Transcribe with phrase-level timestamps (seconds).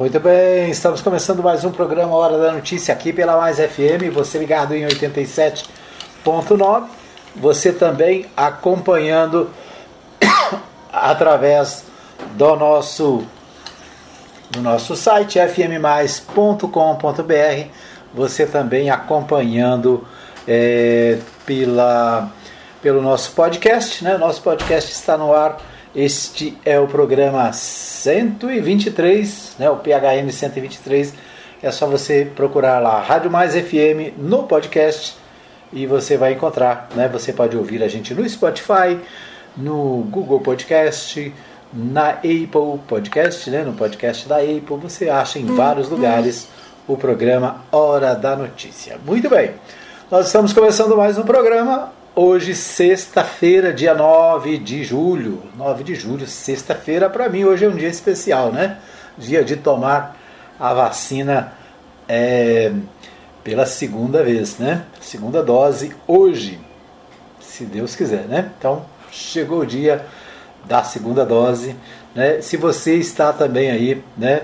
[0.00, 4.38] Muito bem, estamos começando mais um programa Hora da Notícia aqui pela Mais FM, você
[4.38, 6.84] ligado em 87.9,
[7.36, 9.50] você também acompanhando
[10.90, 11.84] através
[12.32, 13.26] do nosso
[14.48, 16.64] do nosso site fmmais.com.br,
[18.14, 20.08] você também acompanhando
[20.48, 22.30] é, pela,
[22.80, 24.16] pelo nosso podcast, né?
[24.16, 25.58] Nosso podcast está no ar
[25.94, 31.14] este é o programa 123, né, o PHN 123.
[31.62, 35.16] É só você procurar lá Rádio Mais FM no podcast
[35.72, 36.88] e você vai encontrar.
[36.94, 37.08] Né?
[37.08, 38.98] Você pode ouvir a gente no Spotify,
[39.56, 41.32] no Google Podcast,
[41.72, 43.62] na Apple Podcast, né?
[43.62, 44.76] no podcast da Apple.
[44.82, 46.48] Você acha em vários lugares
[46.86, 48.96] o programa Hora da Notícia.
[49.04, 49.52] Muito bem,
[50.10, 55.42] nós estamos começando mais um programa Hoje, sexta-feira, dia 9 de julho.
[55.56, 58.76] 9 de julho, sexta-feira, para mim, hoje é um dia especial, né?
[59.16, 60.18] Dia de tomar
[60.58, 61.54] a vacina
[62.06, 62.72] é,
[63.42, 64.84] pela segunda vez, né?
[65.00, 66.60] Segunda dose hoje,
[67.40, 68.50] se Deus quiser, né?
[68.58, 70.04] Então, chegou o dia
[70.66, 71.74] da segunda dose.
[72.14, 72.42] Né?
[72.42, 74.42] Se você está também aí, né,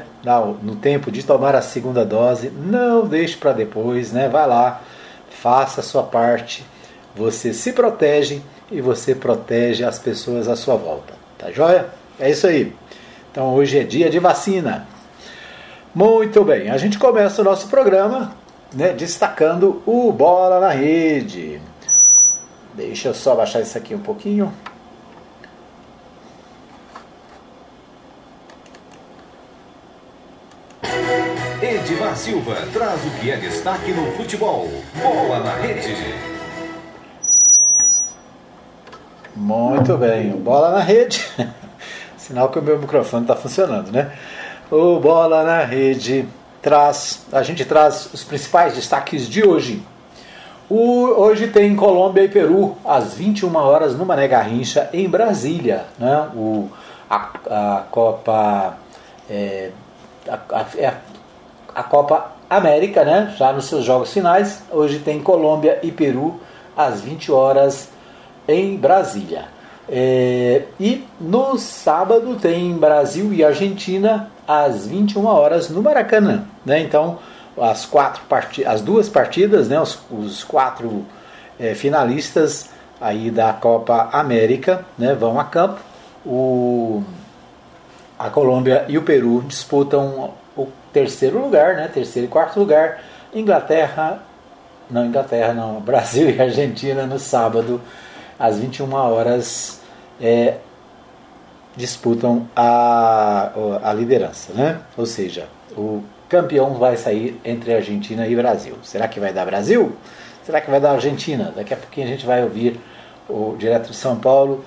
[0.62, 4.30] no tempo de tomar a segunda dose, não deixe para depois, né?
[4.30, 4.80] Vai lá,
[5.28, 6.64] faça a sua parte
[7.16, 11.14] você se protege e você protege as pessoas à sua volta.
[11.38, 11.88] Tá joia?
[12.20, 12.74] É isso aí.
[13.32, 14.86] Então hoje é dia de vacina.
[15.94, 18.36] Muito bem, a gente começa o nosso programa
[18.72, 21.60] né, destacando o Bola na Rede.
[22.74, 24.52] Deixa eu só baixar isso aqui um pouquinho.
[31.62, 34.68] Edmar Silva traz o que é destaque no futebol.
[35.00, 36.35] Bola na Rede.
[39.36, 41.28] Muito bem, bola na rede.
[42.16, 44.10] Sinal que o meu microfone está funcionando, né?
[44.70, 46.26] O Bola na Rede
[46.60, 49.80] traz, a gente traz os principais destaques de hoje.
[50.68, 56.28] O, hoje tem Colômbia e Peru às 21 horas no Mané Garrincha em Brasília, né?
[56.34, 56.68] O,
[57.08, 58.76] a, a Copa
[59.30, 59.70] é,
[60.28, 60.94] a, a, é
[61.74, 63.34] a Copa América, né?
[63.36, 64.64] Já nos seus jogos finais.
[64.72, 66.40] Hoje tem Colômbia e Peru
[66.76, 67.90] às 20 horas
[68.48, 69.56] em Brasília.
[69.88, 76.44] É, e no sábado tem Brasil e Argentina às 21 horas no Maracanã.
[76.64, 76.80] Né?
[76.80, 77.18] Então,
[77.60, 78.22] as, quatro
[78.66, 79.80] as duas partidas, né?
[79.80, 81.04] os, os quatro
[81.58, 82.70] é, finalistas
[83.00, 85.14] aí da Copa América né?
[85.14, 85.80] vão a campo.
[86.24, 87.04] O,
[88.18, 91.88] a Colômbia e o Peru disputam o terceiro lugar, né?
[91.92, 93.00] terceiro e quarto lugar.
[93.32, 94.20] Inglaterra,
[94.90, 97.80] não Inglaterra não, Brasil e Argentina no sábado
[98.38, 99.80] às 21 horas
[100.20, 100.54] é,
[101.76, 103.50] disputam a,
[103.82, 104.80] a liderança, né?
[104.96, 108.76] Ou seja, o campeão vai sair entre Argentina e Brasil.
[108.82, 109.96] Será que vai dar Brasil?
[110.44, 111.52] Será que vai dar Argentina?
[111.54, 112.80] Daqui a pouquinho a gente vai ouvir
[113.28, 114.64] o direto de São Paulo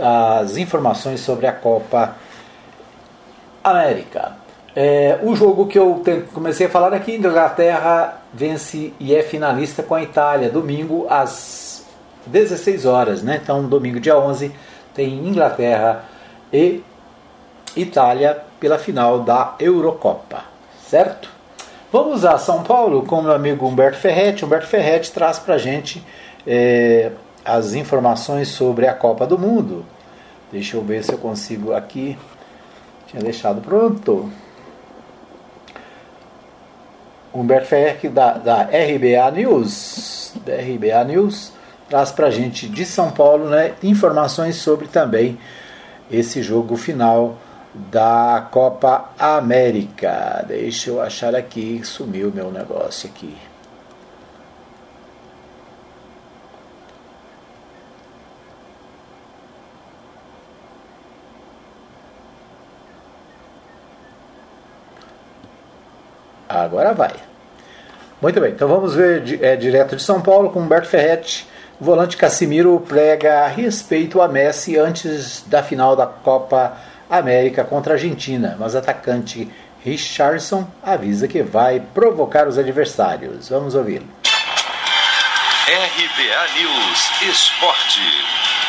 [0.00, 2.16] as informações sobre a Copa
[3.62, 4.36] América.
[4.74, 9.94] É, o jogo que eu comecei a falar aqui, Inglaterra vence e é finalista com
[9.94, 11.71] a Itália, domingo às
[12.26, 13.40] 16 horas, né?
[13.42, 14.52] Então, domingo, dia 11,
[14.94, 16.04] tem Inglaterra
[16.52, 16.82] e
[17.76, 20.44] Itália pela final da Eurocopa,
[20.86, 21.28] certo?
[21.90, 24.44] Vamos a São Paulo com meu amigo Humberto Ferretti.
[24.44, 26.02] Humberto Ferretti traz para gente
[26.46, 27.12] é,
[27.44, 29.84] as informações sobre a Copa do Mundo.
[30.50, 32.16] Deixa eu ver se eu consigo aqui.
[33.06, 34.30] Tinha deixado pronto.
[37.32, 40.32] Humberto Ferretti da, da RBA News.
[40.46, 41.52] Da RBA News
[41.92, 45.38] traz para a gente de São Paulo né, informações sobre também
[46.10, 47.36] esse jogo final
[47.74, 50.42] da Copa América.
[50.48, 53.36] Deixa eu achar aqui, sumiu meu negócio aqui.
[66.48, 67.12] Agora vai.
[68.22, 71.51] Muito bem, então vamos ver é, direto de São Paulo com Humberto Ferretti
[71.82, 76.76] volante Casimiro prega respeito a Messi antes da final da Copa
[77.10, 79.50] América contra a Argentina, mas o atacante
[79.84, 83.48] Richardson avisa que vai provocar os adversários.
[83.48, 84.06] Vamos ouvi-lo.
[85.66, 88.61] RBA News Esporte.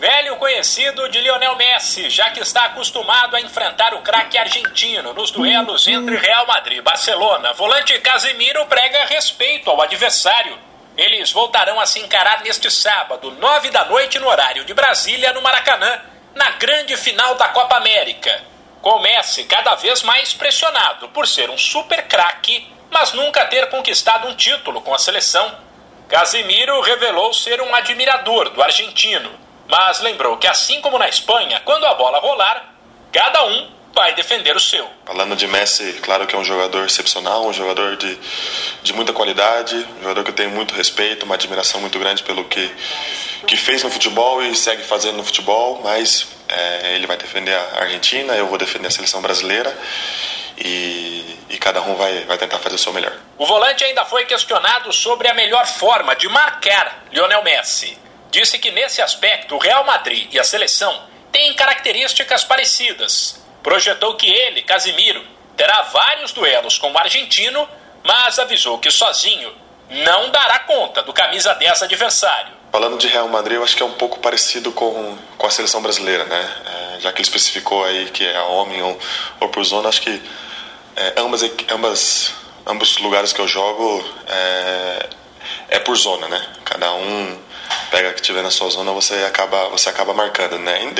[0.00, 5.30] Velho conhecido de Lionel Messi, já que está acostumado a enfrentar o craque argentino nos
[5.30, 10.58] duelos entre Real Madrid e Barcelona, volante Casemiro prega respeito ao adversário.
[10.96, 15.42] Eles voltarão a se encarar neste sábado, nove da noite, no horário de Brasília, no
[15.42, 16.00] Maracanã,
[16.34, 18.40] na grande final da Copa América.
[18.80, 24.28] com Messi cada vez mais pressionado por ser um super craque, mas nunca ter conquistado
[24.28, 25.54] um título com a seleção.
[26.08, 31.86] Casimiro revelou ser um admirador do argentino, mas lembrou que, assim como na Espanha, quando
[31.86, 32.74] a bola rolar,
[33.12, 34.88] cada um vai defender o seu.
[35.04, 38.18] Falando de Messi, claro que é um jogador excepcional, um jogador de,
[38.82, 42.44] de muita qualidade, um jogador que eu tenho muito respeito, uma admiração muito grande pelo
[42.44, 42.70] que,
[43.46, 47.80] que fez no futebol e segue fazendo no futebol, mas é, ele vai defender a
[47.80, 49.76] Argentina, eu vou defender a seleção brasileira.
[50.62, 53.16] E, e, cada um vai, vai tentar fazer o seu melhor.
[53.38, 57.96] O volante ainda foi questionado sobre a melhor forma de marcar Lionel Messi.
[58.30, 64.26] Disse que nesse aspecto o Real Madrid e a seleção têm características parecidas projetou que
[64.26, 65.22] ele, Casimiro,
[65.56, 67.68] terá vários duelos com o argentino,
[68.02, 69.52] mas avisou que sozinho
[69.90, 72.52] não dará conta do camisa 10 adversário.
[72.72, 75.82] Falando de Real Madrid, eu acho que é um pouco parecido com, com a seleção
[75.82, 76.50] brasileira, né?
[76.96, 78.98] É, já que ele especificou aí que é homem ou,
[79.40, 80.22] ou por zona, acho que
[80.96, 82.32] é, ambas, ambas,
[82.64, 85.08] ambos lugares que eu jogo é,
[85.70, 86.46] é por zona, né?
[86.64, 87.38] Cada um
[87.90, 90.92] pega que tiver na sua zona, você acaba, você acaba marcando, né?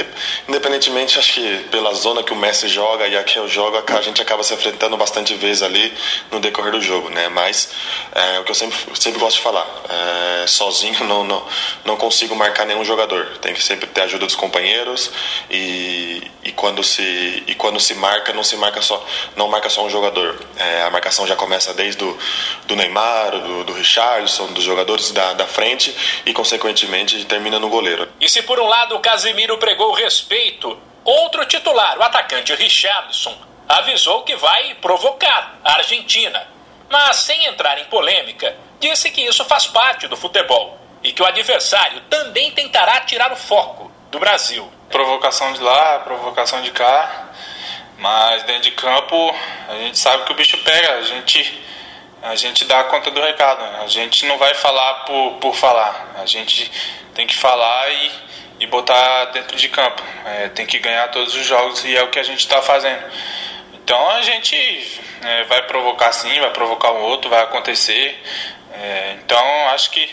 [0.49, 4.03] Independentemente, acho que pela zona que o Messi joga e a que eu jogo, a
[4.03, 5.93] gente acaba se enfrentando bastante vezes ali
[6.31, 7.29] no decorrer do jogo, né?
[7.29, 7.71] Mas
[8.13, 11.47] é o que eu sempre, sempre gosto de falar, é, sozinho não, não,
[11.85, 15.11] não consigo marcar nenhum jogador, tem que sempre ter ajuda dos companheiros
[15.51, 19.05] e, e quando se e quando se marca, não se marca só,
[19.37, 22.19] não marca só um jogador, é, a marcação já começa desde do,
[22.67, 25.95] do Neymar, do, do Richardson, dos jogadores da, da frente
[26.25, 28.09] e consequentemente termina no goleiro.
[28.21, 33.37] E se por um lado o Casimiro pregou respeito, outro titular, o atacante Richarlison,
[33.69, 36.47] avisou que vai provocar a Argentina.
[36.89, 41.27] Mas sem entrar em polêmica, disse que isso faz parte do futebol e que o
[41.27, 44.71] adversário também tentará tirar o foco do Brasil.
[44.91, 47.31] Provocação de lá, provocação de cá,
[47.99, 49.35] mas dentro de campo
[49.69, 51.63] a gente sabe que o bicho pega, a gente
[52.23, 53.63] a gente dá conta do recado.
[53.63, 53.81] Né?
[53.83, 56.13] A gente não vai falar por, por falar.
[56.19, 56.71] A gente
[57.15, 58.11] tem que falar e,
[58.61, 60.03] e botar dentro de campo.
[60.27, 63.03] É, tem que ganhar todos os jogos e é o que a gente está fazendo.
[63.73, 68.23] Então a gente é, vai provocar sim, vai provocar o outro, vai acontecer.
[68.75, 70.09] É, então acho que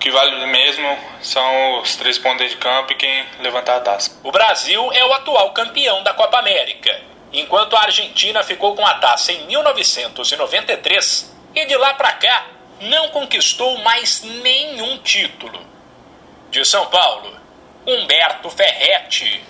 [0.00, 4.18] que vale mesmo são os três pontos de campo e quem levantar a taça.
[4.24, 6.90] O Brasil é o atual campeão da Copa América.
[7.30, 12.46] Enquanto a Argentina ficou com a taça em 1993, e de lá para cá
[12.80, 15.60] não conquistou mais nenhum título.
[16.50, 17.30] De São Paulo,
[17.86, 19.44] Humberto Ferretti.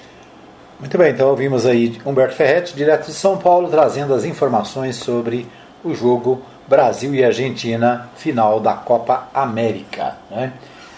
[0.81, 5.47] Muito bem, então ouvimos aí Humberto Ferretti, direto de São Paulo, trazendo as informações sobre
[5.85, 10.19] o jogo Brasil e Argentina, final da Copa América.
[10.31, 10.53] Né?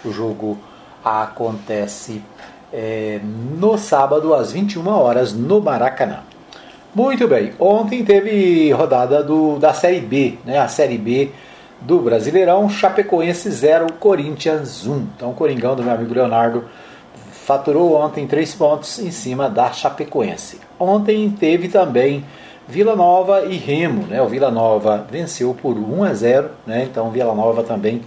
[0.04, 0.58] O jogo
[1.02, 2.22] acontece
[2.70, 3.18] é,
[3.58, 6.18] no sábado às 21 horas no Maracanã.
[6.94, 7.54] Muito bem.
[7.58, 10.58] Ontem teve rodada do, da Série B, né?
[10.58, 11.30] A Série B
[11.80, 15.06] do Brasileirão, Chapecoense 0, Corinthians 1.
[15.16, 16.66] Então o Coringão do meu amigo Leonardo
[17.30, 20.60] faturou ontem três pontos em cima da Chapecoense.
[20.78, 22.22] Ontem teve também
[22.68, 24.22] Vila Nova e Remo, né?
[24.22, 26.84] O Vila Nova venceu por 1 a 0, né?
[26.84, 28.02] Então Vila Nova também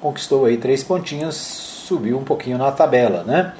[0.00, 3.52] conquistou aí três pontinhos, subiu um pouquinho na tabela, né?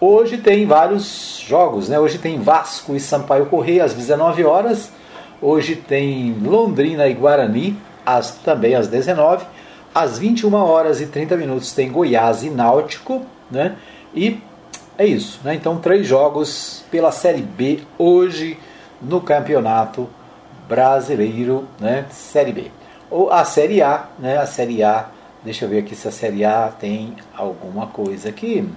[0.00, 1.98] Hoje tem vários jogos, né?
[1.98, 4.90] Hoje tem Vasco e Sampaio Correia às 19 horas.
[5.42, 9.44] Hoje tem Londrina e Guarani às, também às 19.
[9.94, 13.76] Às 21 horas e 30 minutos tem Goiás e Náutico, né?
[14.14, 14.40] E
[14.96, 15.54] é isso, né?
[15.54, 18.56] Então três jogos pela Série B hoje
[19.00, 20.08] no Campeonato
[20.68, 22.06] Brasileiro, né?
[22.10, 22.70] Série B.
[23.10, 24.38] Ou a Série A, né?
[24.38, 25.08] A Série A,
[25.42, 28.68] deixa eu ver aqui se a Série A tem alguma coisa aqui.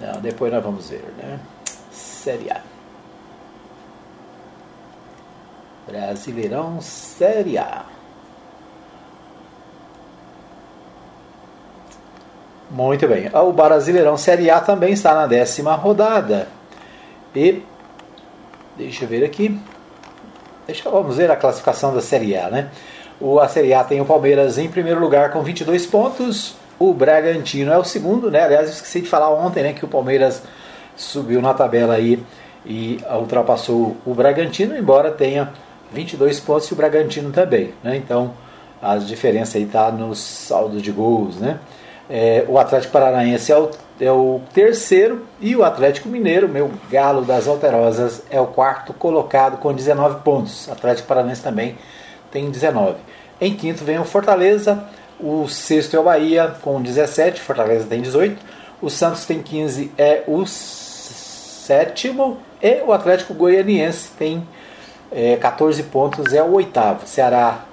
[0.00, 1.38] Não, depois nós vamos ver, né?
[1.90, 2.60] Série A.
[5.86, 7.84] Brasileirão Série A.
[12.70, 13.30] Muito bem.
[13.32, 16.48] O Brasileirão Série A também está na décima rodada.
[17.36, 17.62] E
[18.78, 19.60] deixa eu ver aqui.
[20.66, 22.70] Deixa, vamos ver a classificação da Série A, né?
[23.20, 26.54] O, a Série A tem o Palmeiras em primeiro lugar com 22 pontos.
[26.78, 28.42] O Bragantino é o segundo, né?
[28.42, 30.42] Aliás, esqueci de falar ontem, né, que o Palmeiras
[30.96, 32.22] subiu na tabela aí
[32.64, 35.52] e ultrapassou o Bragantino, embora tenha
[35.92, 37.96] 22 pontos e o Bragantino também, né?
[37.96, 38.32] Então,
[38.80, 41.58] a diferença aí está no saldo de gols, né?
[42.08, 43.70] É, o Atlético Paranaense é o,
[44.00, 49.58] é o terceiro e o Atlético Mineiro, meu galo das Alterosas, é o quarto colocado
[49.58, 50.68] com 19 pontos.
[50.68, 51.76] O Atlético Paranaense também
[52.30, 52.96] tem 19.
[53.40, 54.84] Em quinto vem o Fortaleza,
[55.18, 58.40] o sexto é o Bahia com 17, Fortaleza tem 18.
[58.80, 60.44] O Santos tem 15, é o
[61.66, 64.46] sétimo e o Atlético Goianiense tem
[65.10, 67.06] é, 14 pontos, é o oitavo.
[67.06, 67.64] Ceará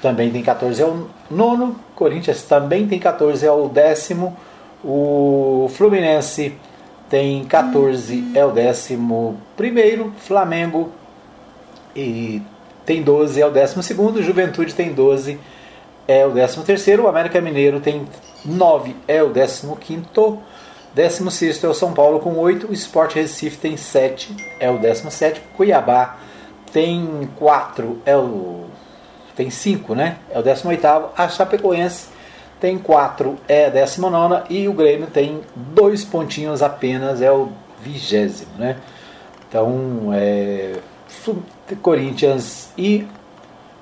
[0.00, 1.76] também tem 14, é o nono.
[1.94, 4.36] Corinthians também tem 14, é o décimo.
[4.84, 6.54] O Fluminense
[7.08, 10.12] tem 14, é o décimo primeiro.
[10.18, 10.90] Flamengo
[11.94, 12.42] e
[12.84, 14.22] tem 12, é o décimo segundo.
[14.22, 15.38] Juventude tem 12,
[16.06, 17.04] é o décimo terceiro.
[17.04, 18.06] O América Mineiro tem
[18.44, 20.38] 9, é o décimo quinto.
[20.94, 25.40] 16 é o São Paulo com 8, o Sport Recife tem 7, é o 17.
[25.56, 26.18] Cuiabá
[26.70, 28.66] tem 4, é o
[29.36, 30.18] tem 5, né?
[30.30, 30.86] É o 18.
[31.16, 32.08] A Chapecoense
[32.60, 37.48] tem 4, é a 19 e o Grêmio tem dois pontinhos apenas, é o
[37.82, 38.76] vigésimo, né?
[39.48, 40.76] Então, é,
[41.82, 43.06] Corinthians e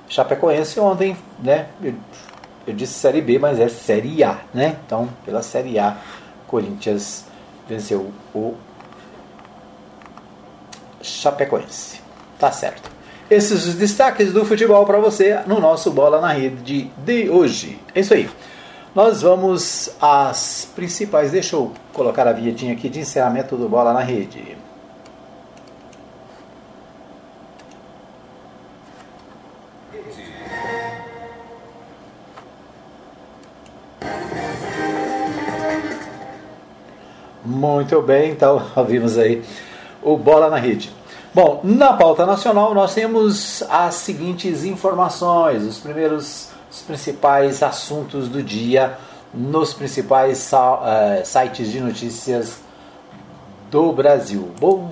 [0.09, 1.67] Chapecoense ontem, né?
[1.81, 1.93] Eu,
[2.67, 4.77] eu disse Série B, mas é Série A, né?
[4.85, 5.97] Então, pela Série A
[6.47, 7.25] Corinthians
[7.67, 8.55] venceu o
[11.01, 12.01] Chapecoense.
[12.37, 13.00] Tá certo.
[13.31, 17.79] Esses os destaques do futebol para você no nosso Bola na Rede de hoje.
[17.95, 18.29] É isso aí.
[18.93, 21.31] Nós vamos às principais.
[21.31, 24.57] Deixa eu colocar a vietinha aqui de encerramento do Bola na Rede.
[37.45, 39.41] Muito bem, então ouvimos aí
[40.03, 41.00] o Bola na Rede.
[41.33, 48.43] Bom, na pauta nacional nós temos as seguintes informações, os primeiros, os principais assuntos do
[48.43, 48.97] dia
[49.33, 52.59] nos principais uh, sites de notícias
[53.69, 54.51] do Brasil.
[54.59, 54.91] Bom,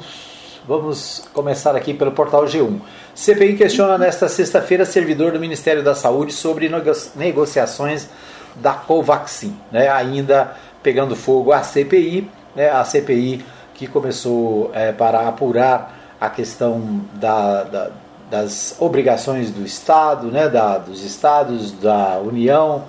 [0.65, 2.79] vamos começar aqui pelo portal G1.
[3.13, 6.71] CPI questiona nesta sexta-feira servidor do Ministério da Saúde sobre
[7.17, 8.07] negociações
[8.55, 9.89] da Covaxin, né?
[9.89, 17.01] ainda pegando fogo a CPI né, a CPI que começou é, para apurar a questão
[17.13, 17.91] da, da,
[18.29, 22.83] das obrigações do Estado, né, da, dos Estados, da União,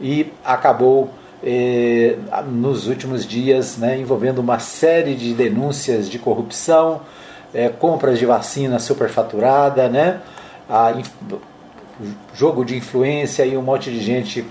[0.00, 1.10] e acabou
[1.42, 7.00] eh, nos últimos dias né, envolvendo uma série de denúncias de corrupção,
[7.54, 10.20] eh, compras de vacina superfaturada, né,
[10.68, 10.94] a,
[12.34, 14.44] jogo de influência e um monte de gente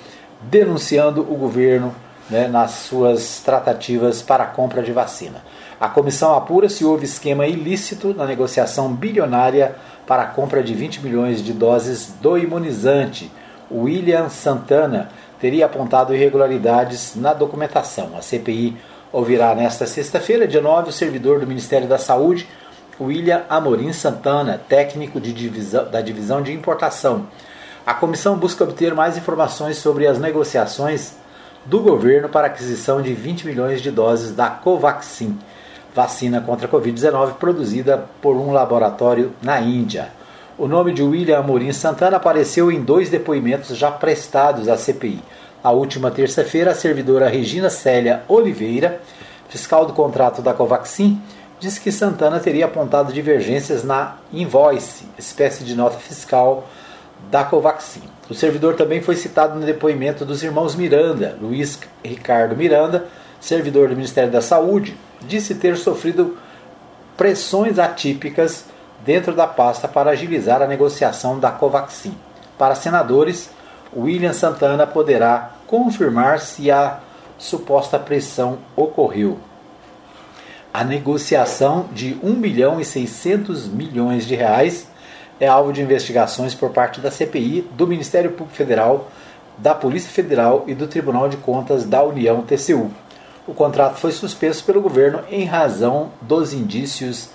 [0.43, 1.93] denunciando o governo
[2.29, 5.43] né, nas suas tratativas para a compra de vacina.
[5.81, 11.01] A comissão apura se houve esquema ilícito na negociação bilionária para a compra de 20
[11.01, 13.31] milhões de doses do imunizante.
[13.71, 15.09] William Santana
[15.39, 18.11] teria apontado irregularidades na documentação.
[18.15, 18.77] A CPI
[19.11, 22.47] ouvirá nesta sexta-feira, dia 9, o servidor do Ministério da Saúde,
[22.99, 27.25] William Amorim Santana, técnico divisão, da divisão de importação.
[27.83, 31.13] A comissão busca obter mais informações sobre as negociações
[31.65, 35.39] do governo para aquisição de 20 milhões de doses da Covaxin,
[35.93, 40.09] vacina contra a Covid-19 produzida por um laboratório na Índia.
[40.57, 45.21] O nome de William Amorim Santana apareceu em dois depoimentos já prestados à CPI.
[45.63, 48.99] A última terça-feira, a servidora Regina Célia Oliveira,
[49.49, 51.21] fiscal do contrato da Covaxin,
[51.59, 56.67] disse que Santana teria apontado divergências na invoice, espécie de nota fiscal
[57.29, 58.01] da Covaxin.
[58.29, 61.37] O servidor também foi citado no depoimento dos irmãos Miranda.
[61.39, 63.05] Luiz Ricardo Miranda,
[63.39, 66.37] servidor do Ministério da Saúde, disse ter sofrido
[67.17, 68.65] pressões atípicas
[69.05, 72.15] dentro da pasta para agilizar a negociação da Covaxin.
[72.57, 73.49] Para senadores,
[73.95, 76.99] William Santana poderá confirmar se a
[77.37, 79.39] suposta pressão ocorreu.
[80.73, 84.87] A negociação de 1 bilhão e 600 milhões de reais
[85.39, 89.09] é alvo de investigações por parte da CPI, do Ministério Público Federal,
[89.57, 92.91] da Polícia Federal e do Tribunal de Contas da União TCU.
[93.47, 97.29] O contrato foi suspenso pelo governo em razão dos indícios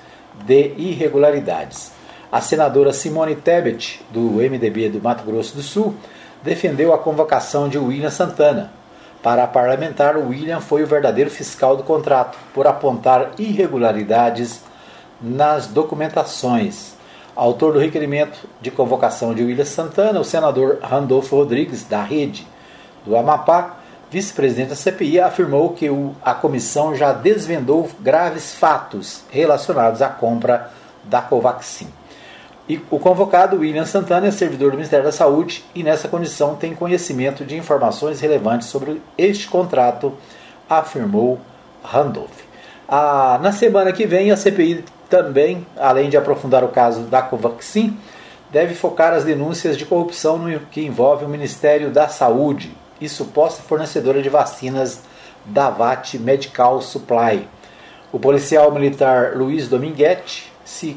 [0.45, 1.91] de irregularidades.
[2.31, 5.95] A senadora Simone Tebet, do MDB do Mato Grosso do Sul,
[6.43, 8.73] defendeu a convocação de William Santana.
[9.21, 14.61] Para a parlamentar, William foi o verdadeiro fiscal do contrato, por apontar irregularidades
[15.21, 16.95] nas documentações.
[17.35, 22.47] Autor do requerimento de convocação de William Santana, o senador Randolfo Rodrigues, da Rede
[23.05, 23.76] do Amapá,
[24.11, 25.89] vice-presidente da CPI, afirmou que
[26.23, 30.71] a comissão já desvendou graves fatos relacionados à compra
[31.05, 31.89] da Covaxin.
[32.69, 36.75] E o convocado, William Santana, é servidor do Ministério da Saúde e, nessa condição, tem
[36.75, 40.15] conhecimento de informações relevantes sobre este contrato,
[40.69, 41.39] afirmou
[41.83, 42.43] Randolph.
[42.89, 47.97] Ah, na semana que vem, a CPI também, além de aprofundar o caso da Covaxin,
[48.51, 54.23] deve focar as denúncias de corrupção que envolve o Ministério da Saúde e suposta fornecedora
[54.23, 55.01] de vacinas
[55.45, 57.47] da VAT Medical Supply.
[58.13, 60.53] O policial militar Luiz Dominguete,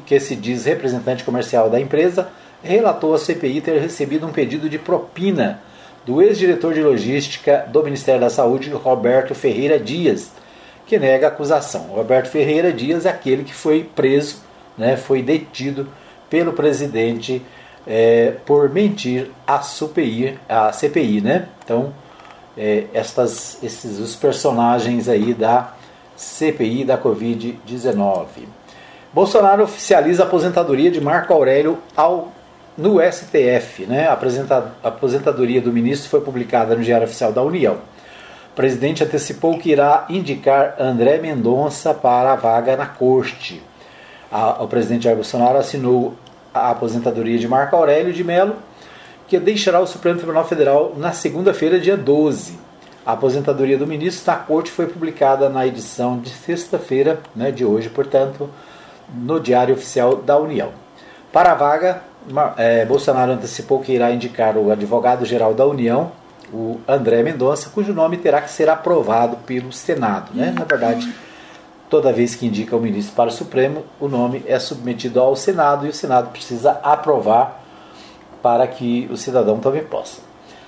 [0.06, 2.30] que se diz representante comercial da empresa,
[2.64, 5.62] relatou à CPI ter recebido um pedido de propina
[6.06, 10.32] do ex-diretor de logística do Ministério da Saúde, Roberto Ferreira Dias,
[10.86, 11.82] que nega a acusação.
[11.88, 14.38] Roberto Ferreira Dias é aquele que foi preso,
[14.78, 15.88] né, foi detido
[16.30, 17.42] pelo presidente
[17.90, 21.48] é, por mentir à CPI, à CPI né?
[21.66, 21.92] Então,
[22.56, 25.74] é, estas, esses os personagens aí da
[26.16, 28.28] CPI da Covid-19.
[29.12, 32.32] Bolsonaro oficializa a aposentadoria de Marco Aurélio ao,
[32.78, 33.86] no STF.
[33.88, 34.08] Né?
[34.08, 34.20] A
[34.84, 37.78] aposentadoria do ministro foi publicada no Diário Oficial da União.
[38.52, 43.64] O presidente antecipou que irá indicar André Mendonça para a vaga na corte.
[44.32, 46.14] A, o presidente Jair Bolsonaro assinou
[46.54, 48.56] a aposentadoria de Marco Aurélio de Mello,
[49.28, 52.58] que deixará o Supremo Tribunal Federal na segunda-feira, dia 12.
[53.06, 57.90] A aposentadoria do ministro na corte foi publicada na edição de sexta-feira, né, de hoje,
[57.90, 58.50] portanto,
[59.14, 60.70] no Diário Oficial da União.
[61.32, 62.02] Para a vaga,
[62.58, 66.12] é, Bolsonaro antecipou que irá indicar o advogado-geral da União,
[66.52, 70.32] o André Mendonça, cujo nome terá que ser aprovado pelo Senado.
[70.34, 70.54] Né?
[70.58, 71.12] Na verdade,
[71.90, 75.88] toda vez que indica o ministro para o Supremo, o nome é submetido ao Senado
[75.88, 77.64] e o Senado precisa aprovar
[78.42, 80.22] para que o cidadão também possa.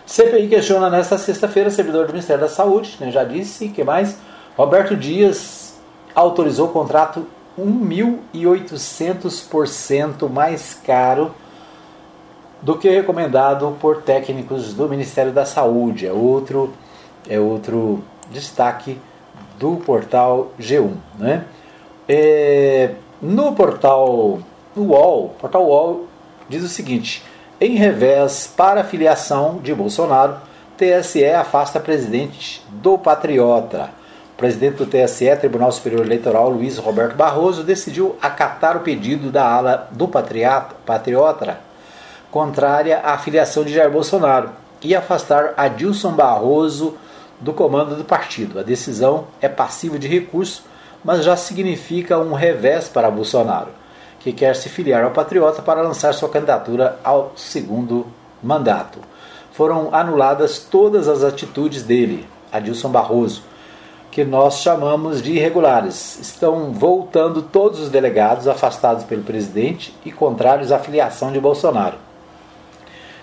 [0.06, 4.18] CPI questiona nesta sexta-feira servidor do Ministério da Saúde, né, já disse, que mais?
[4.58, 5.80] Roberto Dias
[6.13, 7.25] autorizou o contrato
[7.58, 11.34] 1.800% mais caro
[12.62, 16.06] do que recomendado por técnicos do Ministério da Saúde.
[16.08, 16.74] É outro,
[17.30, 19.00] é outro destaque
[19.62, 20.91] do portal G1.
[21.20, 21.46] Né?
[22.10, 24.39] É, no portal
[24.75, 26.08] UOL, portal UOL
[26.50, 27.24] diz o seguinte:
[27.60, 30.38] em revés para filiação de Bolsonaro,
[30.75, 33.91] TSE afasta presidente do Patriota.
[34.36, 39.88] Presidente do TSE, Tribunal Superior Eleitoral, Luiz Roberto Barroso, decidiu acatar o pedido da ala
[39.91, 41.60] do Patriota
[42.32, 44.50] contrária à filiação de Jair Bolsonaro
[44.81, 46.98] e afastar Adilson Barroso
[47.42, 48.60] do comando do partido.
[48.60, 50.64] A decisão é passiva de recurso,
[51.04, 53.82] mas já significa um revés para Bolsonaro
[54.24, 58.06] que quer se filiar ao Patriota para lançar sua candidatura ao segundo
[58.42, 59.00] mandato.
[59.51, 63.44] Foram anuladas todas as atitudes dele, Adilson Barroso,
[64.12, 66.20] que nós chamamos de irregulares.
[66.20, 71.98] Estão voltando todos os delegados afastados pelo presidente e contrários à filiação de Bolsonaro.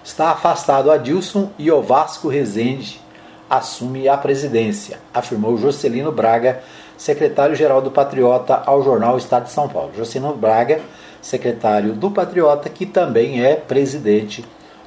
[0.02, 3.00] Está afastado Adilson e o Vasco Rezende
[3.48, 6.62] assume a presidência, afirmou Jocelino Braga,
[6.98, 9.92] secretário-geral do Patriota ao jornal Estado de São Paulo.
[9.96, 10.80] Jocino Braga,
[11.22, 14.44] secretário do Patriota, que também é presidente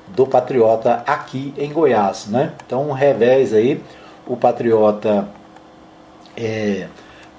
[0.10, 2.28] do Patriota aqui em Goiás.
[2.28, 2.52] Né?
[2.66, 3.82] Então, um revés aí,
[4.28, 5.28] o Patriota
[6.36, 6.88] é,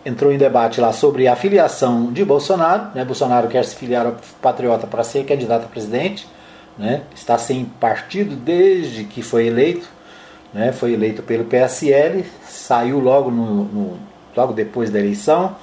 [0.05, 2.89] entrou em debate lá sobre a filiação de Bolsonaro.
[2.95, 3.05] Né?
[3.05, 6.27] Bolsonaro quer se filiar ao Patriota para ser candidato a presidente.
[6.79, 7.03] Né?
[7.15, 9.87] Está sem partido desde que foi eleito.
[10.53, 10.73] Né?
[10.73, 13.99] Foi eleito pelo PSL, saiu logo no, no
[14.37, 15.57] logo depois da eleição,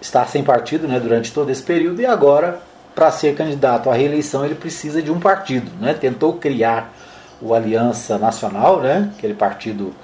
[0.00, 2.60] está sem partido né, durante todo esse período e agora,
[2.94, 5.70] para ser candidato à reeleição, ele precisa de um partido.
[5.80, 5.94] Né?
[5.94, 6.92] Tentou criar
[7.40, 9.10] o Aliança Nacional, né?
[9.16, 9.94] aquele partido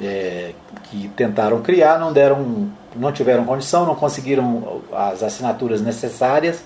[0.00, 0.52] é,
[0.84, 6.62] que tentaram criar, não deram, não tiveram condição, não conseguiram as assinaturas necessárias.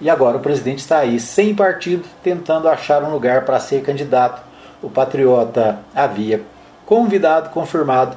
[0.00, 4.47] E agora o presidente está aí sem partido, tentando achar um lugar para ser candidato.
[4.82, 6.42] O Patriota havia
[6.86, 8.16] convidado, confirmado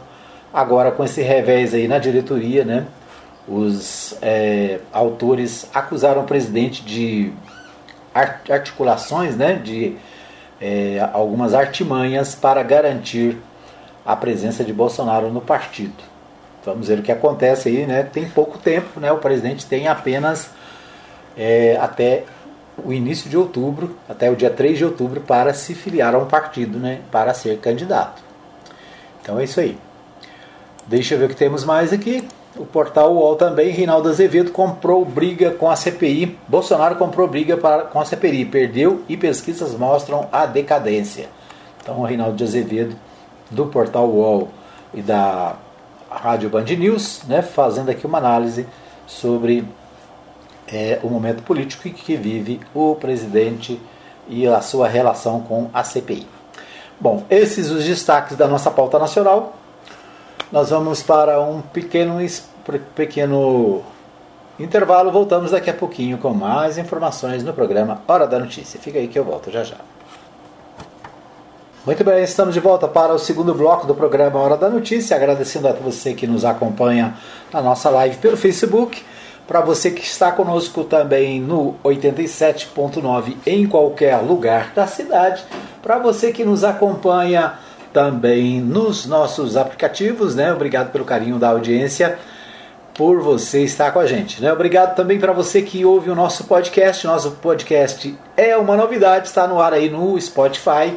[0.54, 2.86] Agora, com esse revés aí na diretoria, né,
[3.48, 7.32] os é, autores acusaram o presidente de
[8.14, 9.96] articulações, né, de
[10.60, 13.38] é, algumas artimanhas para garantir
[14.06, 16.04] a presença de Bolsonaro no partido.
[16.66, 18.04] Vamos ver o que acontece aí, né?
[18.04, 19.12] Tem pouco tempo, né?
[19.12, 20.52] O presidente tem apenas
[21.36, 22.24] é, até
[22.84, 26.26] o início de outubro, até o dia 3 de outubro, para se filiar a um
[26.26, 27.02] partido, né?
[27.12, 28.22] Para ser candidato.
[29.22, 29.78] Então é isso aí.
[30.88, 32.28] Deixa eu ver o que temos mais aqui.
[32.56, 36.38] O portal UOL também, Reinaldo Azevedo comprou briga com a CPI.
[36.48, 41.30] Bolsonaro comprou briga para, com a CPI, perdeu e pesquisas mostram a decadência.
[41.82, 42.96] Então, o Reinaldo Azevedo,
[43.50, 44.50] do portal UOL
[44.94, 45.56] e da
[46.10, 48.68] Rádio Band News, né, fazendo aqui uma análise
[49.08, 49.66] sobre
[50.72, 53.80] é, o momento político em que vive o presidente
[54.28, 56.28] e a sua relação com a CPI.
[57.00, 59.56] Bom, esses os destaques da nossa pauta nacional.
[60.52, 62.18] Nós vamos para um pequeno,
[62.96, 63.82] pequeno
[64.60, 65.12] intervalo.
[65.12, 68.80] Voltamos daqui a pouquinho com mais informações no programa Hora da Notícia.
[68.80, 69.78] Fica aí que eu volto já já.
[71.84, 75.68] Muito bem, estamos de volta para o segundo bloco do programa Hora da Notícia, agradecendo
[75.68, 77.16] a você que nos acompanha
[77.52, 79.04] na nossa live pelo Facebook,
[79.48, 85.44] para você que está conosco também no 87.9 em qualquer lugar da cidade,
[85.82, 87.54] para você que nos acompanha
[87.92, 90.54] também nos nossos aplicativos, né?
[90.54, 92.18] Obrigado pelo carinho da audiência,
[92.94, 94.52] por você estar com a gente, né?
[94.54, 97.06] Obrigado também para você que ouve o nosso podcast.
[97.06, 100.96] Nosso podcast é uma novidade, está no ar aí no Spotify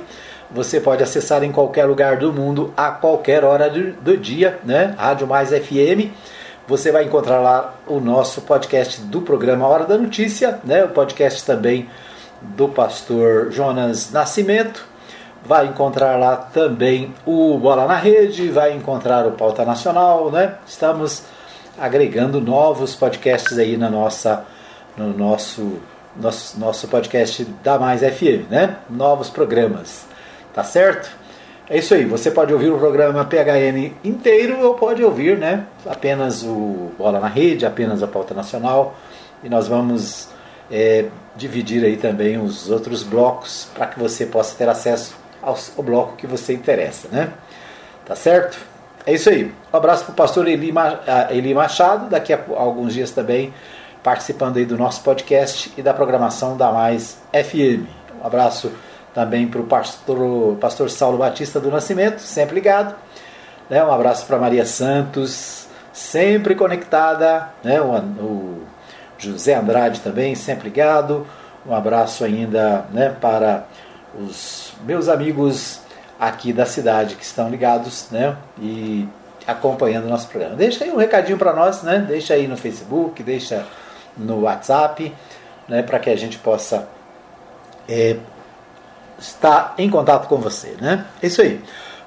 [0.54, 4.94] você pode acessar em qualquer lugar do mundo, a qualquer hora do, do dia, né?
[4.96, 6.12] Rádio Mais FM.
[6.66, 10.82] Você vai encontrar lá o nosso podcast do programa Hora da Notícia, né?
[10.82, 11.90] O podcast também
[12.40, 14.86] do pastor Jonas Nascimento.
[15.44, 20.54] Vai encontrar lá também o Bola na Rede, vai encontrar o Pauta Nacional, né?
[20.66, 21.24] Estamos
[21.78, 24.46] agregando novos podcasts aí na nossa,
[24.96, 25.80] no nosso,
[26.16, 28.76] nosso, nosso podcast da Mais FM, né?
[28.88, 30.06] Novos programas.
[30.54, 31.23] Tá certo?
[31.68, 36.42] É isso aí, você pode ouvir o programa PHN inteiro ou pode ouvir né, apenas
[36.42, 38.94] o Bola na Rede, apenas a pauta nacional.
[39.42, 40.28] E nós vamos
[40.70, 45.82] é, dividir aí também os outros blocos para que você possa ter acesso ao, ao,
[45.82, 47.32] bloco que você interessa, né?
[48.04, 48.58] Tá certo?
[49.06, 49.46] É isso aí.
[49.72, 50.70] Um abraço para o pastor Eli,
[51.30, 53.54] Eli Machado, daqui a alguns dias também
[54.02, 57.86] participando aí do nosso podcast e da programação da Mais FM.
[58.22, 58.70] Um abraço
[59.14, 62.94] também para o pastor, pastor Saulo Batista do Nascimento, sempre ligado.
[63.70, 63.82] Né?
[63.82, 67.48] Um abraço para Maria Santos, sempre conectada.
[67.62, 67.80] Né?
[67.80, 68.64] O, o,
[69.16, 71.26] José Andrade também, sempre ligado.
[71.64, 73.64] Um abraço ainda né, para
[74.18, 75.80] os meus amigos
[76.20, 79.08] aqui da cidade que estão ligados né, e
[79.46, 80.56] acompanhando o nosso programa.
[80.56, 82.04] Deixa aí um recadinho para nós, né?
[82.06, 83.64] deixa aí no Facebook, deixa
[84.16, 85.14] no WhatsApp,
[85.68, 86.86] né, para que a gente possa
[87.88, 88.16] é,
[89.18, 91.06] está em contato com você, né?
[91.22, 91.60] É isso aí.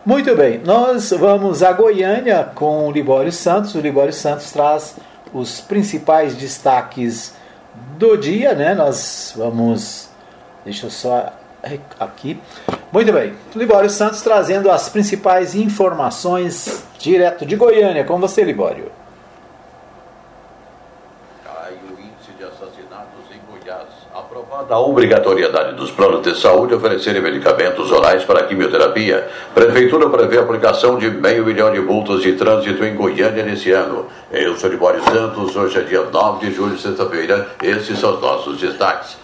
[0.06, 3.76] Muito bem, nós vamos a Goiânia com o Libório Santos.
[3.76, 4.96] O Libório Santos traz
[5.34, 7.34] os principais destaques
[7.98, 8.74] do dia, né?
[8.74, 10.10] Nós vamos.
[10.64, 11.34] Deixa eu só
[12.00, 12.40] aqui.
[12.92, 18.06] Muito bem, Libório Santos trazendo as principais informações direto de Goiânia.
[18.06, 18.92] Com você, Libório.
[24.68, 30.98] Da obrigatoriedade dos planos de saúde oferecerem medicamentos orais para quimioterapia, Prefeitura prevê a aplicação
[30.98, 34.08] de meio milhão de multas de trânsito em Goiânia nesse ano.
[34.32, 37.48] Eu sou de Boris Santos, hoje é dia 9 de julho, sexta-feira.
[37.64, 39.18] Esses são os nossos destaques.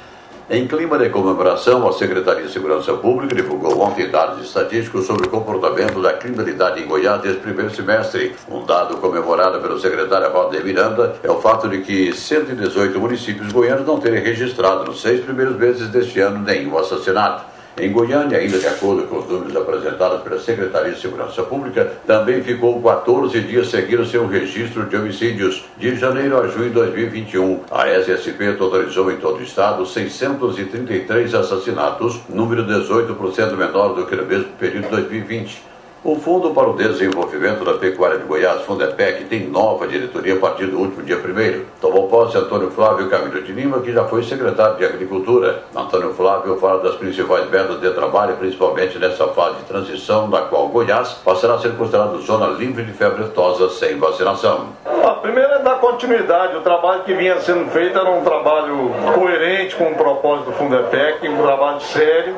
[0.54, 5.30] Em clima de comemoração, a Secretaria de Segurança Pública divulgou ontem dados estatísticos sobre o
[5.32, 8.36] comportamento da criminalidade em Goiás nesse primeiro semestre.
[8.48, 13.88] Um dado comemorado pelo secretário Valdir Miranda é o fato de que 118 municípios goianos
[13.88, 17.53] não terem registrado nos seis primeiros meses deste ano nenhum assassinato.
[17.76, 22.44] Em Goiânia, ainda de acordo com os números apresentados pela Secretaria de Segurança Pública, também
[22.44, 25.66] ficou 14 dias seguidos sem o registro de homicídios.
[25.76, 32.20] De janeiro a junho de 2021, a SSP totalizou em todo o estado 633 assassinatos,
[32.30, 35.73] número 18% menor do que no mesmo período de 2020.
[36.06, 40.66] O Fundo para o Desenvolvimento da Pecuária de Goiás, Fundepec, tem nova diretoria a partir
[40.66, 44.76] do último dia 1 Tomou posse Antônio Flávio Camilo de Lima, que já foi secretário
[44.76, 45.64] de Agricultura.
[45.74, 50.68] Antônio Flávio fala das principais metas de trabalho, principalmente nessa fase de transição, da qual
[50.68, 54.74] Goiás passará a ser considerado zona livre de febre aftosa sem vacinação.
[55.06, 56.58] A primeira é dar continuidade.
[56.58, 61.26] O trabalho que vinha sendo feito era um trabalho coerente com o propósito do Fundepec,
[61.30, 62.38] um trabalho sério.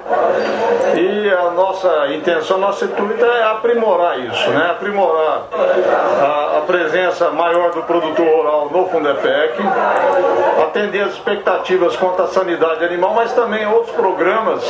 [0.96, 4.72] E a nossa intenção, nossa intuito é aprimorar isso, né?
[4.72, 9.58] aprimorar a, a, presença maior do produtor rural no Fundepec,
[10.64, 14.64] atender as expectativas quanto à sanidade animal, mas também outros programas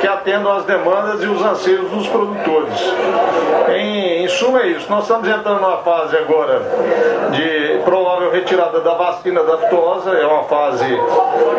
[0.00, 2.78] que atendam às demandas e os anseios dos produtores.
[3.74, 4.01] Em,
[4.42, 6.60] em suma é isso, nós estamos entrando numa fase agora
[7.30, 10.84] de provável retirada da vacina da aftosa, é uma fase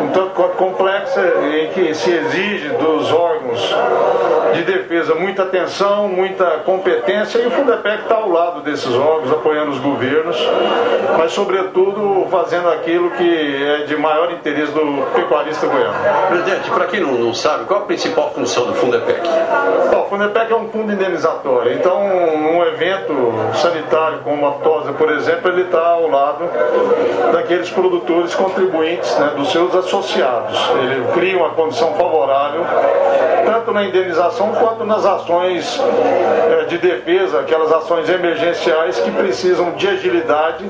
[0.02, 1.20] um tanto quanto complexa,
[1.54, 3.74] em que se exige dos órgãos
[4.52, 9.70] de defesa muita atenção, muita competência e o Fundepec está ao lado desses órgãos, apoiando
[9.70, 10.36] os governos,
[11.18, 15.94] mas sobretudo fazendo aquilo que é de maior interesse do pecuarista goiano.
[16.28, 19.20] Presidente, para quem não, não, sabe, qual a principal função do Fundepec?
[19.90, 23.14] Bom, o Fundepec é um fundo indenizatório, então um evento
[23.54, 26.44] sanitário como a tosa, por exemplo, ele está ao lado
[27.32, 30.58] daqueles produtores contribuintes, né, dos seus associados.
[30.82, 32.64] Ele cria uma condição favorável
[33.44, 39.86] tanto na indenização quanto nas ações eh, de defesa, aquelas ações emergenciais que precisam de
[39.86, 40.64] agilidade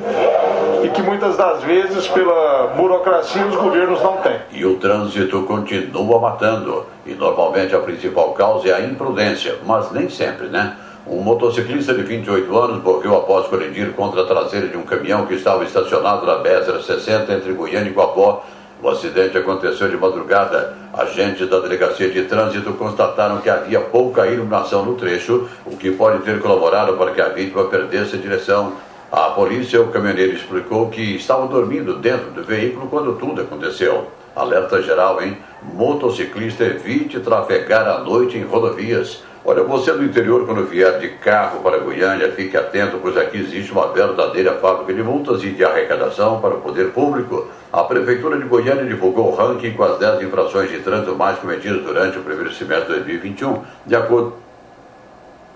[0.83, 4.37] e que muitas das vezes, pela burocracia, os governos não têm.
[4.53, 6.87] E o trânsito continua matando.
[7.07, 10.77] E normalmente a principal causa é a imprudência, mas nem sempre, né?
[11.07, 15.35] Um motociclista de 28 anos morreu após colidir contra a traseira de um caminhão que
[15.35, 18.43] estava estacionado na BR-60 entre Goiânia e Guapó.
[18.83, 20.79] O acidente aconteceu de madrugada.
[20.95, 26.23] Agentes da Delegacia de Trânsito constataram que havia pouca iluminação no trecho, o que pode
[26.23, 28.73] ter colaborado para que a vítima perdesse a direção.
[29.13, 34.09] A polícia, o caminhoneiro explicou que estava dormindo dentro do veículo quando tudo aconteceu.
[34.35, 35.37] Alerta geral, hein?
[35.63, 39.23] Motociclista evite trafegar à noite em rodovias.
[39.47, 43.71] Olha, você do interior, quando vier de carro para Goiânia, fique atento, pois aqui existe
[43.73, 47.47] uma verdadeira fábrica de multas e de arrecadação para o poder público.
[47.71, 51.83] A Prefeitura de Goiânia divulgou o ranking com as 10 infrações de trânsito mais cometidas
[51.83, 54.35] durante o primeiro semestre de 2021, de acordo.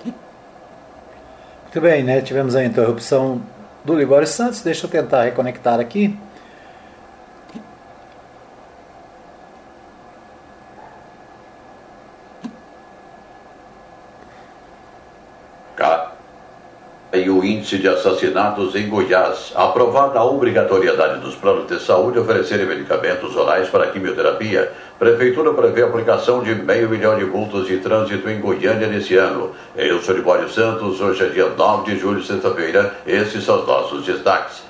[0.05, 2.21] Muito bem, né?
[2.21, 3.41] Tivemos a interrupção
[3.87, 4.61] do Libório Santos.
[4.61, 6.15] Deixa eu tentar reconectar aqui.
[17.19, 19.53] e o índice de assassinatos em Goiás.
[19.55, 25.87] Aprovada a obrigatoriedade dos planos de saúde oferecerem medicamentos orais para quimioterapia, Prefeitura prevê a
[25.87, 29.53] aplicação de meio milhão de multas de trânsito em Goiânia nesse ano.
[29.77, 32.95] Eu sou Libório Santos, hoje é dia 9 de julho, sexta-feira.
[33.07, 34.68] Esses são os nossos destaques.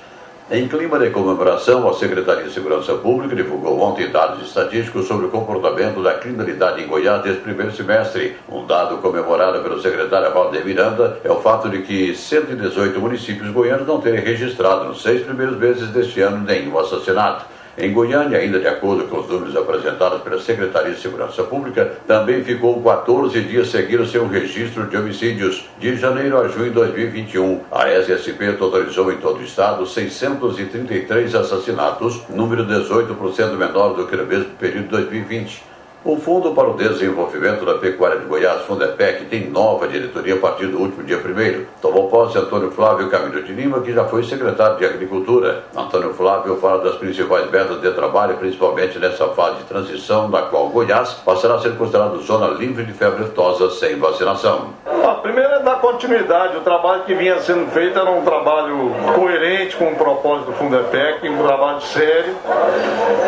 [0.51, 5.29] Em clima de comemoração, a Secretaria de Segurança Pública divulgou ontem dados estatísticos sobre o
[5.29, 8.35] comportamento da criminalidade em Goiás nesse primeiro semestre.
[8.49, 13.85] Um dado comemorado pelo secretário Valdir Miranda é o fato de que 118 municípios goianos
[13.85, 17.45] não terem registrado nos seis primeiros meses deste ano nenhum assassinato.
[17.81, 22.43] Em Goiânia, ainda de acordo com os números apresentados pela Secretaria de Segurança Pública, também
[22.43, 25.63] ficou 14 dias seguidos sem registro de homicídios.
[25.79, 32.21] De janeiro a junho de 2021, a SSP totalizou em todo o estado 633 assassinatos,
[32.29, 35.68] número 18% menor do que no mesmo período de 2020.
[36.01, 40.67] O Fundo para o Desenvolvimento da Pecuária de Goiás, Fundepec, tem nova diretoria a partir
[40.67, 44.77] do último dia 1 Tomou posse Antônio Flávio Camilo de Lima, que já foi secretário
[44.77, 45.65] de Agricultura.
[45.75, 50.69] Antônio Flávio fala das principais metas de trabalho, principalmente nessa fase de transição, da qual
[50.69, 54.69] Goiás passará a ser considerado zona livre de febre aftosa sem vacinação.
[54.85, 56.55] A primeira é dar continuidade.
[56.55, 61.27] O trabalho que vinha sendo feito era um trabalho coerente com o propósito do Fundepec,
[61.27, 62.35] um trabalho sério.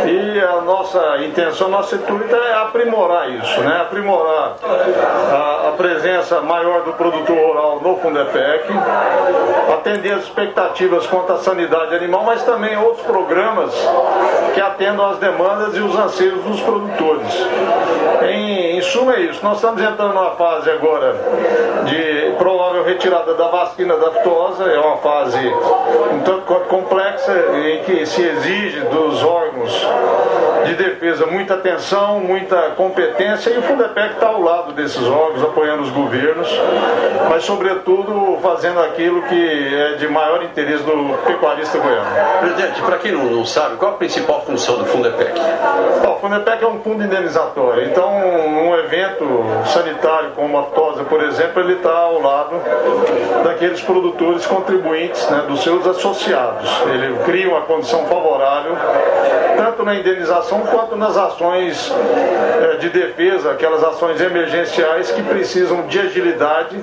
[0.06, 3.82] E a nossa intenção, a nossa intuito é aprimorar isso, né?
[3.82, 8.66] aprimorar a, a, presença maior do produtor rural no Fundepec,
[9.74, 13.74] atender as expectativas quanto à sanidade animal, mas também outros programas
[14.54, 17.34] que atendam às demandas e os anseios dos produtores.
[18.24, 21.16] Em, em suma é isso, nós estamos entrando numa fase agora
[21.86, 25.40] de provável retirada da vacina da aftosa, é uma fase
[26.14, 29.88] um tanto quanto complexa, em que se exige dos órgãos
[30.66, 35.42] de defesa muita atenção, muita muita competência e o Fundepec está ao lado desses órgãos,
[35.42, 36.50] apoiando os governos,
[37.30, 42.10] mas sobretudo fazendo aquilo que é de maior interesse do pecuarista goiano.
[42.42, 45.32] Presidente, para quem não, não, sabe, qual a principal função do Fundepec?
[46.04, 48.12] Bom, o Fundepec é um fundo indenizatório, então
[48.50, 49.26] num evento
[49.68, 52.62] sanitário como a tosa, por exemplo, ele está ao lado
[53.46, 56.70] daqueles produtores contribuintes, né, dos seus associados.
[56.88, 58.76] Ele cria uma condição favorável
[59.62, 61.94] tanto na indenização quanto nas ações
[62.80, 66.76] de defesa, aquelas ações emergenciais que precisam de agilidade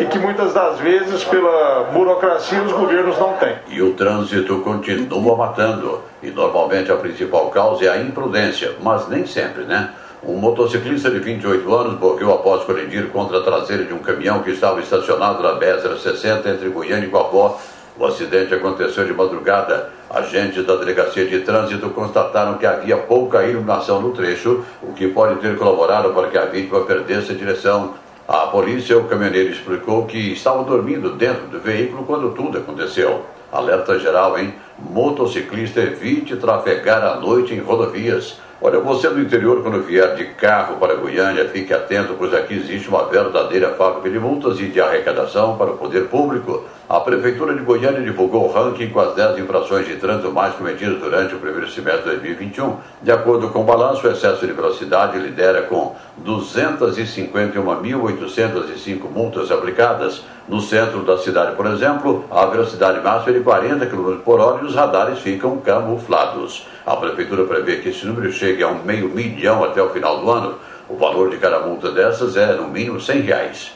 [0.00, 3.56] e que muitas das vezes, pela burocracia, os governos não têm.
[3.68, 6.02] E o trânsito continua matando.
[6.22, 9.90] E normalmente a principal causa é a imprudência, mas nem sempre, né?
[10.22, 14.50] Um motociclista de 28 anos morreu após colidir contra a traseira de um caminhão que
[14.50, 17.60] estava estacionado na BR-60 entre Goiânia e Guapó
[17.98, 19.90] o acidente aconteceu de madrugada.
[20.08, 25.40] Agentes da Delegacia de Trânsito constataram que havia pouca iluminação no trecho, o que pode
[25.40, 27.94] ter colaborado para que a vítima perdesse a direção.
[28.28, 33.24] A polícia, o caminhoneiro, explicou que estava dormindo dentro do veículo quando tudo aconteceu.
[33.52, 34.54] Alerta geral, hein?
[34.78, 38.38] Motociclista evite trafegar à noite em rodovias.
[38.58, 42.88] Olha, você do interior, quando vier de carro para Goiânia, fique atento, pois aqui existe
[42.88, 46.64] uma verdadeira fábrica de multas e de arrecadação para o poder público.
[46.88, 50.98] A Prefeitura de Goiânia divulgou o ranking com as 10 infrações de trânsito mais cometidas
[50.98, 52.76] durante o primeiro semestre de 2021.
[53.02, 60.24] De acordo com o balanço, o excesso de velocidade lidera com 251.805 multas aplicadas.
[60.48, 64.62] No centro da cidade, por exemplo, a velocidade máxima é de 40 km por hora
[64.62, 66.66] e os radares ficam camuflados.
[66.86, 70.30] A Prefeitura prevê que esse número chegue a um meio milhão até o final do
[70.30, 70.54] ano.
[70.88, 73.72] O valor de cada multa dessas é, no mínimo, 100 reais.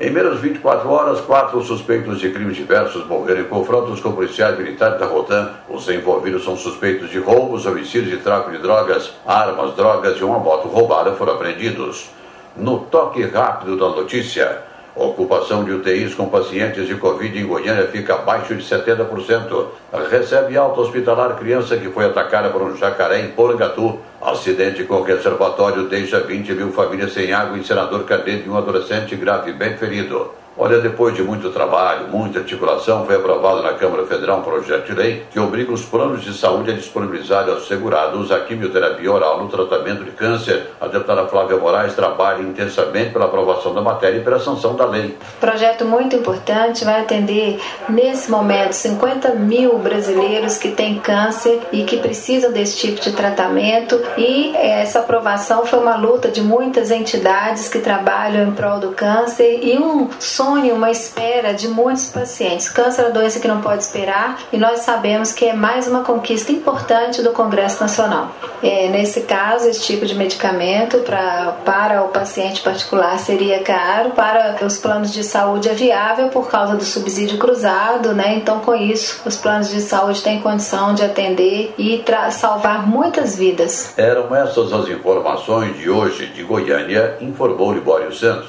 [0.00, 4.56] Em menos de 24 horas, quatro suspeitos de crimes diversos morreram em confrontos com policiais
[4.56, 5.50] militares da Rotan.
[5.68, 10.38] Os envolvidos são suspeitos de roubos, homicídios e tráfico de drogas, armas, drogas e uma
[10.38, 12.08] moto roubada foram apreendidos.
[12.56, 14.62] No toque rápido da notícia,
[14.98, 19.66] Ocupação de UTIs com pacientes de Covid em Goiânia fica abaixo de 70%.
[20.10, 24.00] Recebe alta hospitalar criança que foi atacada por um jacaré em Porangatu.
[24.20, 29.14] Acidente com reservatório deixa 20 mil famílias sem água e senador Cadeiro e um adolescente
[29.14, 30.32] gravemente ferido.
[30.60, 34.92] Olha, depois de muito trabalho, muita articulação, foi aprovado na Câmara Federal um projeto de
[34.92, 39.48] lei que obriga os planos de saúde a disponibilizar aos segurados a quimioterapia oral no
[39.48, 40.66] tratamento de câncer.
[40.80, 45.16] A deputada Flávia Moraes trabalha intensamente pela aprovação da matéria e pela sanção da lei.
[45.38, 51.98] Projeto muito importante, vai atender nesse momento 50 mil brasileiros que têm câncer e que
[51.98, 53.96] precisam desse tipo de tratamento.
[54.16, 59.60] E essa aprovação foi uma luta de muitas entidades que trabalham em prol do câncer
[59.62, 62.68] e um sonho sonho, uma espera de muitos pacientes.
[62.68, 66.02] Câncer é uma doença que não pode esperar e nós sabemos que é mais uma
[66.02, 68.30] conquista importante do Congresso Nacional.
[68.62, 74.64] É, nesse caso, esse tipo de medicamento pra, para o paciente particular seria caro, para
[74.64, 78.34] os planos de saúde é viável por causa do subsídio cruzado, né?
[78.34, 83.94] Então, com isso, os planos de saúde têm condição de atender e salvar muitas vidas.
[83.98, 88.48] Eram essas as informações de hoje de Goiânia, informou Libório Santos.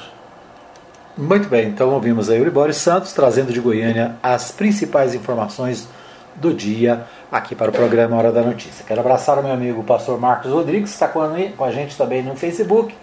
[1.18, 5.88] Muito bem, então ouvimos aí o Libório Santos trazendo de Goiânia as principais informações
[6.36, 8.84] do dia aqui para o programa Hora da Notícia.
[8.86, 12.36] Quero abraçar o meu amigo pastor Marcos Rodrigues, que está com a gente também no
[12.36, 12.94] Facebook,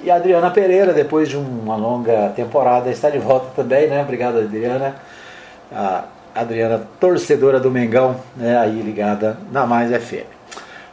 [0.00, 4.00] e a Adriana Pereira, depois de uma longa temporada, está de volta também, né?
[4.00, 4.94] Obrigado, Adriana.
[5.74, 8.56] A Adriana, torcedora do Mengão, né?
[8.56, 10.35] aí ligada na Mais FM.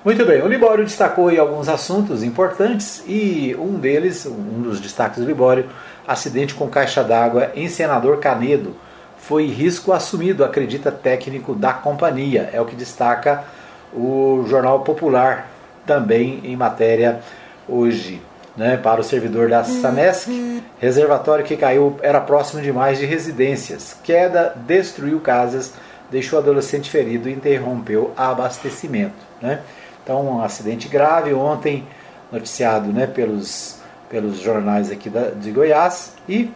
[0.05, 5.19] Muito bem, o Libório destacou aí alguns assuntos importantes e um deles, um dos destaques
[5.19, 5.69] do Libório,
[6.05, 8.75] acidente com caixa d'água em Senador Canedo.
[9.17, 12.49] Foi risco assumido, acredita técnico da companhia.
[12.51, 13.45] É o que destaca
[13.93, 15.49] o Jornal Popular,
[15.85, 17.21] também em matéria
[17.67, 18.21] hoje.
[18.55, 20.29] Né, para o servidor da Sanesc,
[20.77, 23.97] reservatório que caiu era próximo demais de residências.
[24.03, 25.73] Queda destruiu casas,
[26.11, 29.15] deixou adolescente ferido e interrompeu abastecimento.
[29.41, 29.59] Né?
[30.03, 31.87] Então, um acidente grave ontem,
[32.31, 33.81] noticiado né, pelos
[34.13, 36.51] pelos jornais aqui da, de Goiás e,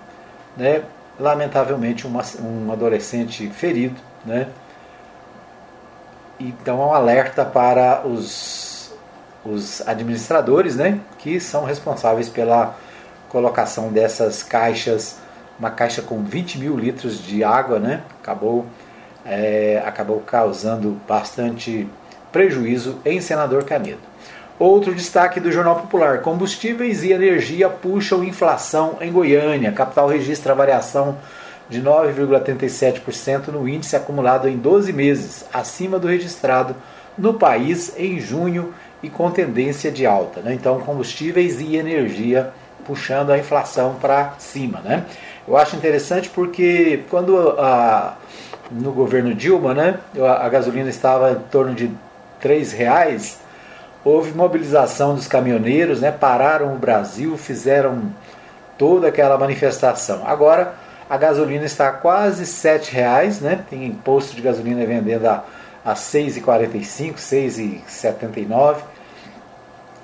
[0.55, 0.83] né,
[1.19, 3.99] lamentavelmente, uma, um adolescente ferido.
[4.23, 4.47] Né?
[6.39, 8.93] Então, é um alerta para os,
[9.43, 12.75] os administradores né, que são responsáveis pela
[13.27, 15.17] colocação dessas caixas,
[15.57, 18.67] uma caixa com 20 mil litros de água, né, acabou,
[19.25, 21.89] é, acabou causando bastante
[22.37, 23.97] prejuízo em Senador Canedo.
[24.59, 29.71] Outro destaque do Jornal Popular: combustíveis e energia puxam inflação em Goiânia.
[29.71, 31.17] Capital registra variação
[31.67, 36.75] de 9,37% no índice acumulado em 12 meses, acima do registrado
[37.17, 38.71] no país em junho
[39.01, 40.39] e com tendência de alta.
[40.39, 40.53] Né?
[40.53, 42.51] Então, combustíveis e energia
[42.85, 44.79] puxando a inflação para cima.
[44.81, 45.05] Né?
[45.47, 48.15] Eu acho interessante porque quando a,
[48.69, 49.99] no governo Dilma né,
[50.39, 51.91] a gasolina estava em torno de
[52.41, 53.39] R$ reais
[54.03, 58.13] houve mobilização dos caminhoneiros, né, pararam o Brasil, fizeram
[58.77, 60.23] toda aquela manifestação.
[60.25, 60.75] Agora
[61.09, 65.43] a gasolina está a quase R$ reais, né, tem imposto de gasolina vendendo a,
[65.83, 68.77] a 6,45, 6,79,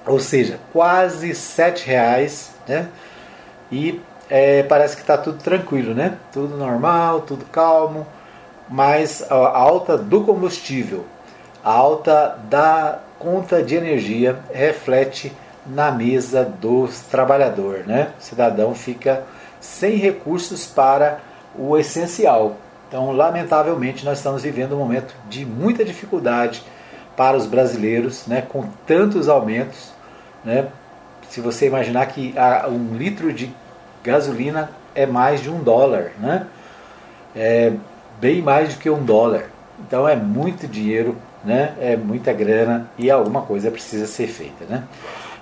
[0.05, 2.87] ou seja, quase R$ reais, né,
[3.71, 8.05] e é, parece que está tudo tranquilo, né, tudo normal, tudo calmo,
[8.69, 11.05] mas a alta do combustível,
[11.63, 15.31] a alta da conta de energia reflete
[15.65, 17.83] na mesa do trabalhador.
[17.87, 18.11] Né?
[18.19, 19.23] O cidadão fica
[19.61, 21.19] sem recursos para
[21.57, 22.57] o essencial.
[22.87, 26.63] Então, lamentavelmente, nós estamos vivendo um momento de muita dificuldade
[27.15, 29.91] para os brasileiros, né, com tantos aumentos.
[30.43, 30.67] Né?
[31.29, 32.35] Se você imaginar que
[32.69, 33.51] um litro de
[34.03, 36.45] gasolina é mais de um dólar, né?
[37.35, 37.71] é
[38.19, 39.45] bem mais do que um dólar.
[39.79, 41.73] Então, é muito dinheiro né?
[41.79, 44.83] É muita grana e alguma coisa precisa ser feita, né?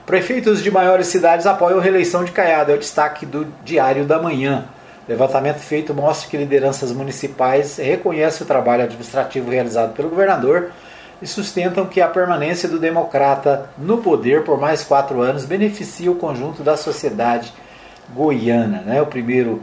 [0.05, 4.21] Prefeitos de maiores cidades apoiam a reeleição de Caiado, é o destaque do Diário da
[4.21, 4.65] Manhã.
[5.07, 10.71] Levantamento feito mostra que lideranças municipais reconhecem o trabalho administrativo realizado pelo governador
[11.21, 16.15] e sustentam que a permanência do democrata no poder por mais quatro anos beneficia o
[16.15, 17.53] conjunto da sociedade
[18.13, 18.82] goiana.
[18.82, 19.01] Né?
[19.01, 19.61] O primeiro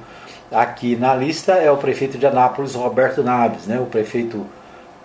[0.52, 3.78] aqui na lista é o prefeito de Anápolis, Roberto Naves, né?
[3.80, 4.46] o prefeito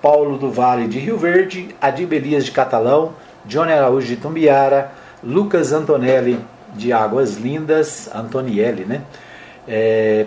[0.04, 3.14] Paulo do Vale de Rio Verde, Adib Elias de Catalão,
[3.46, 4.92] Johnny Araújo de Tumbiara,
[5.24, 6.38] Lucas Antonelli
[6.74, 9.02] de Águas Lindas, Antonielli, né?
[9.66, 10.26] é,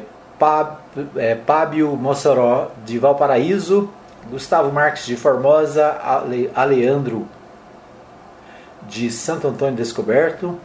[1.17, 3.91] é, Pábio Mossoró de Valparaíso,
[4.31, 7.29] Gustavo Marques de Formosa, Ale, Aleandro
[8.89, 10.59] de Santo Antônio Descoberto,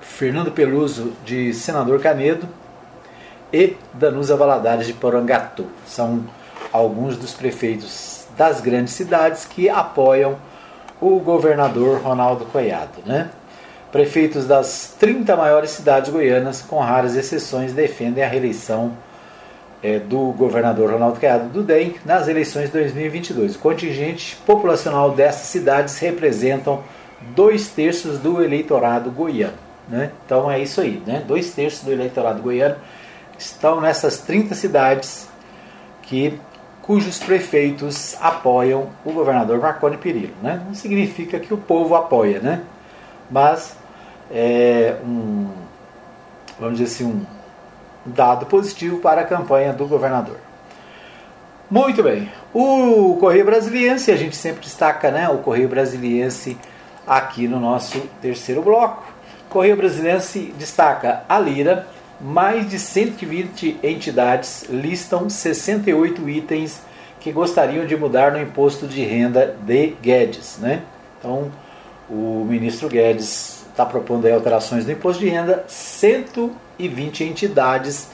[0.00, 2.48] Fernando Peluso de Senador Canedo
[3.52, 5.66] e Danusa Valadares de Porangatu.
[5.86, 6.24] São
[6.72, 10.36] alguns dos prefeitos das grandes cidades que apoiam
[11.00, 13.00] o governador Ronaldo Coiado.
[13.04, 13.28] Né?
[13.90, 18.92] Prefeitos das 30 maiores cidades goianas, com raras exceções, defendem a reeleição
[19.82, 23.56] é, do governador Ronaldo Caiado do DEM nas eleições de 2022.
[23.56, 26.82] O contingente populacional dessas cidades representam
[27.34, 29.68] dois terços do eleitorado goiano.
[29.88, 30.10] Né?
[30.24, 31.24] Então é isso aí, né?
[31.26, 32.76] dois terços do eleitorado goiano
[33.38, 35.28] estão nessas 30 cidades
[36.02, 36.38] que
[36.88, 40.32] cujos prefeitos apoiam o governador Marconi Perillo.
[40.42, 40.62] Né?
[40.66, 42.62] Não significa que o povo apoia, né?
[43.30, 43.76] mas
[44.30, 45.50] é um,
[46.58, 50.38] vamos dizer assim, um dado positivo para a campanha do governador.
[51.70, 52.32] Muito bem.
[52.54, 56.56] O Correio Brasiliense, a gente sempre destaca né, o Correio Brasiliense
[57.06, 59.04] aqui no nosso terceiro bloco.
[59.50, 61.86] Correio Brasiliense destaca a Lira,
[62.20, 66.80] mais de 120 entidades listam 68 itens
[67.20, 70.58] que gostariam de mudar no imposto de renda de Guedes.
[70.58, 70.82] Né?
[71.18, 71.50] Então,
[72.08, 78.08] o ministro Guedes está propondo alterações no imposto de renda, 120 entidades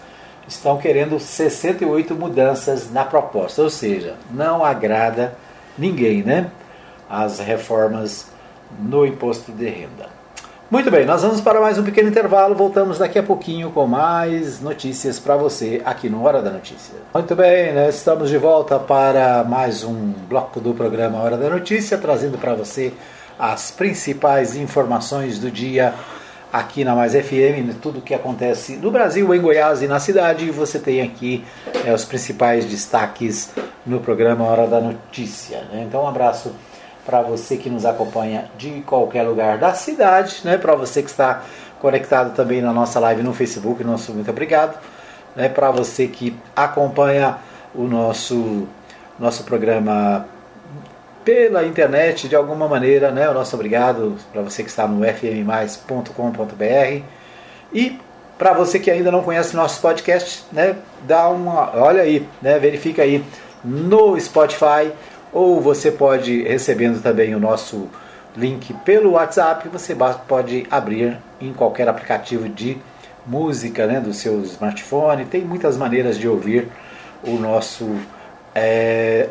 [0.46, 5.36] estão querendo 68 mudanças na proposta, ou seja, não agrada
[5.78, 6.50] ninguém, né?
[7.08, 8.26] As reformas
[8.78, 10.08] no imposto de renda.
[10.70, 12.54] Muito bem, nós vamos para mais um pequeno intervalo.
[12.54, 16.94] Voltamos daqui a pouquinho com mais notícias para você aqui no Hora da Notícia.
[17.12, 17.90] Muito bem, né?
[17.90, 22.94] estamos de volta para mais um bloco do programa Hora da Notícia, trazendo para você
[23.38, 25.92] as principais informações do dia
[26.50, 30.50] aqui na Mais FM, tudo o que acontece no Brasil, em Goiás e na cidade.
[30.50, 31.44] Você tem aqui
[31.84, 33.50] é, os principais destaques
[33.84, 35.58] no programa Hora da Notícia.
[35.70, 35.84] Né?
[35.86, 36.52] Então, um abraço
[37.04, 40.56] para você que nos acompanha de qualquer lugar da cidade, né?
[40.56, 41.42] para você que está
[41.80, 44.78] conectado também na nossa live no Facebook, nosso muito obrigado.
[45.36, 45.48] Né?
[45.48, 47.36] Para você que acompanha
[47.74, 48.66] o nosso,
[49.18, 50.26] nosso programa
[51.24, 53.28] pela internet de alguma maneira, né?
[53.30, 56.12] O nosso obrigado para você que está no fmmais.com.br
[57.72, 57.98] e
[58.36, 60.76] para você que ainda não conhece nosso podcast, né?
[61.02, 62.58] Dá uma, olha aí, né?
[62.58, 63.24] Verifica aí
[63.64, 64.92] no Spotify
[65.34, 67.88] ou você pode recebendo também o nosso
[68.36, 69.94] link pelo WhatsApp, você
[70.26, 72.78] pode abrir em qualquer aplicativo de
[73.26, 74.00] música, né?
[74.00, 75.24] Do seu smartphone.
[75.24, 76.68] Tem muitas maneiras de ouvir
[77.22, 77.90] o nosso
[78.54, 79.28] é,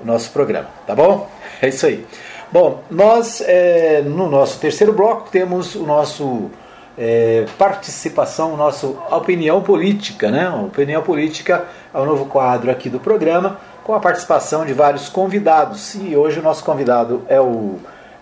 [0.00, 1.28] o nosso programa, tá bom?
[1.60, 2.06] É isso aí.
[2.52, 6.50] Bom, nós é, no nosso terceiro bloco temos o nosso
[6.96, 10.48] é, participação, nossa opinião política, né?
[10.50, 13.58] opinião política é o novo quadro aqui do programa,
[13.88, 15.94] com a participação de vários convidados.
[15.94, 17.76] E hoje o nosso convidado é o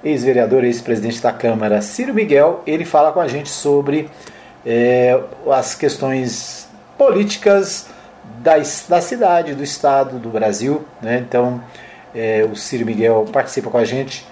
[0.05, 2.63] ex-vereador, ex-presidente da Câmara, Ciro Miguel.
[2.65, 4.09] Ele fala com a gente sobre
[4.65, 7.89] é, as questões políticas
[8.39, 8.53] da,
[8.89, 10.85] da cidade, do estado, do Brasil.
[11.03, 11.19] Né?
[11.29, 11.61] Então,
[12.15, 14.25] é, o Ciro Miguel participa com a gente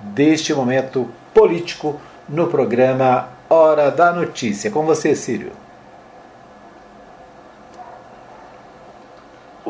[0.00, 4.70] deste momento político no programa Hora da Notícia.
[4.70, 5.52] Com você, Círio.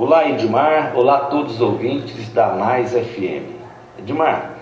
[0.00, 0.92] Olá, Edmar.
[0.94, 3.50] Olá todos os ouvintes da Mais FM.
[3.98, 4.54] Edmar,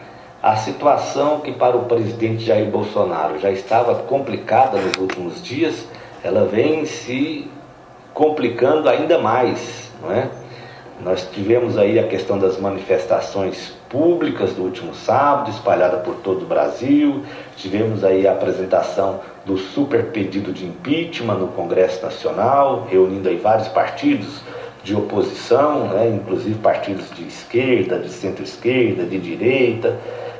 [0.42, 5.86] a situação que para o presidente Jair Bolsonaro já estava complicada nos últimos dias,
[6.24, 7.50] ela vem se
[8.14, 10.30] complicando ainda mais, não é?
[11.04, 16.46] Nós tivemos aí a questão das manifestações públicas do último sábado, espalhada por todo o
[16.46, 17.22] Brasil.
[17.58, 23.68] Tivemos aí a apresentação do super pedido de impeachment no Congresso Nacional, reunindo aí vários
[23.68, 24.40] partidos
[24.86, 29.96] de oposição, né, inclusive partidos de esquerda, de centro-esquerda, de direita,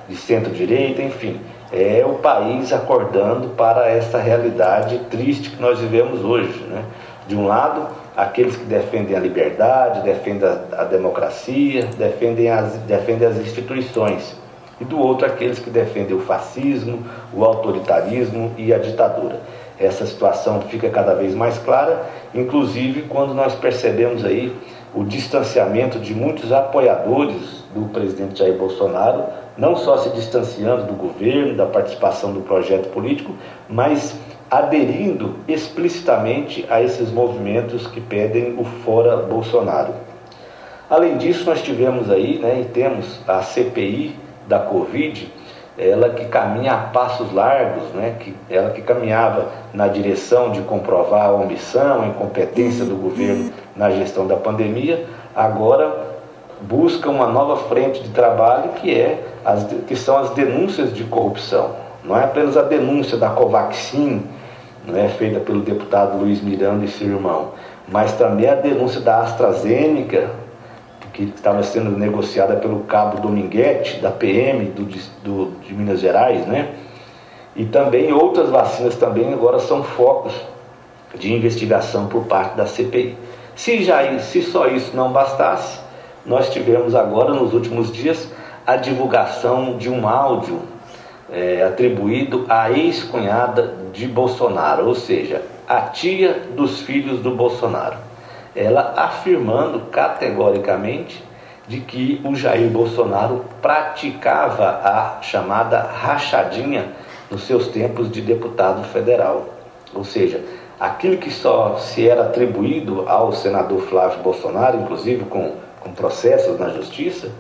[0.09, 1.41] de centro-direita, enfim.
[1.73, 6.63] É o país acordando para essa realidade triste que nós vivemos hoje.
[6.63, 6.85] Né?
[7.27, 13.27] De um lado, aqueles que defendem a liberdade, defendem a, a democracia, defendem as, defendem
[13.27, 14.37] as instituições.
[14.81, 19.41] E do outro, aqueles que defendem o fascismo, o autoritarismo e a ditadura.
[19.79, 24.55] Essa situação fica cada vez mais clara, inclusive quando nós percebemos aí
[24.95, 29.25] o distanciamento de muitos apoiadores do presidente Jair Bolsonaro,
[29.59, 33.35] não só se distanciando do governo, da participação do projeto político,
[33.69, 34.17] mas
[34.51, 39.95] aderindo explicitamente a esses movimentos que pedem o fora Bolsonaro.
[40.89, 44.15] Além disso, nós tivemos aí, né, e temos a CPI
[44.47, 45.33] da Covid,
[45.79, 48.17] ela que caminha a passos largos, né?
[48.19, 53.91] que, ela que caminhava na direção de comprovar a omissão, a incompetência do governo na
[53.91, 56.07] gestão da pandemia, agora
[56.63, 61.77] busca uma nova frente de trabalho que, é as, que são as denúncias de corrupção.
[62.03, 64.23] Não é apenas a denúncia da Covaxin,
[64.87, 67.51] não é feita pelo deputado Luiz Miranda e seu irmão,
[67.89, 70.31] mas também a denúncia da AstraZeneca,
[71.17, 74.85] que estava sendo negociada pelo cabo Dominguete, da PM do,
[75.25, 76.75] do, de Minas Gerais, né?
[77.57, 80.35] E também outras vacinas também agora são focos
[81.15, 83.17] de investigação por parte da CPI.
[83.55, 85.81] Se, já, se só isso não bastasse,
[86.27, 88.31] nós tivemos agora, nos últimos dias,
[88.67, 90.61] a divulgação de um áudio
[91.33, 97.97] é, atribuído à ex-cunhada de Bolsonaro, ou seja, a tia dos filhos do Bolsonaro.
[98.57, 101.23] Ela afirmando categoricamente
[101.69, 106.87] de que o Jair Bolsonaro praticava a chamada rachadinha
[107.31, 109.47] nos seus tempos de deputado federal.
[109.95, 110.41] Ou seja,
[110.79, 116.69] aquilo que só se era atribuído ao senador Flávio Bolsonaro, inclusive com, com processos na
[116.69, 117.31] justiça,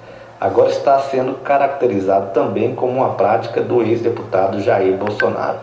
[0.41, 5.59] agora está sendo caracterizado também como uma prática do ex-deputado Jair Bolsonaro.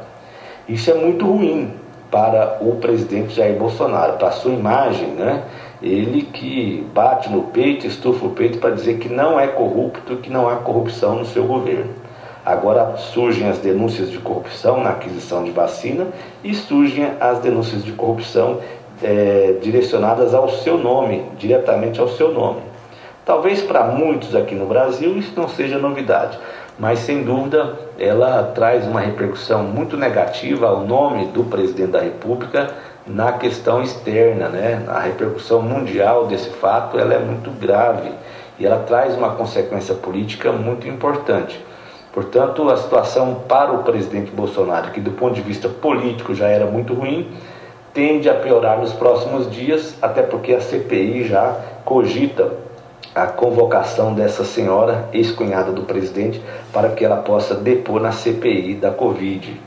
[0.68, 1.83] Isso é muito ruim
[2.14, 5.46] para o presidente Jair Bolsonaro, para a sua imagem, né?
[5.82, 10.30] Ele que bate no peito, estufa o peito para dizer que não é corrupto, que
[10.30, 11.90] não há corrupção no seu governo.
[12.46, 16.06] Agora surgem as denúncias de corrupção na aquisição de vacina
[16.44, 18.60] e surgem as denúncias de corrupção
[19.02, 22.62] é, direcionadas ao seu nome, diretamente ao seu nome.
[23.26, 26.38] Talvez para muitos aqui no Brasil isso não seja novidade,
[26.78, 32.70] mas sem dúvida ela traz uma repercussão muito negativa ao nome do presidente da República
[33.06, 34.84] na questão externa, né?
[34.88, 38.12] A repercussão mundial desse fato ela é muito grave
[38.58, 41.60] e ela traz uma consequência política muito importante.
[42.14, 46.66] Portanto, a situação para o presidente Bolsonaro, que do ponto de vista político já era
[46.66, 47.32] muito ruim,
[47.94, 52.63] tende a piorar nos próximos dias, até porque a CPI já cogita
[53.16, 56.42] a convocação dessa senhora, ex-cunhada do presidente,
[56.72, 59.62] para que ela possa depor na CPI da Covid.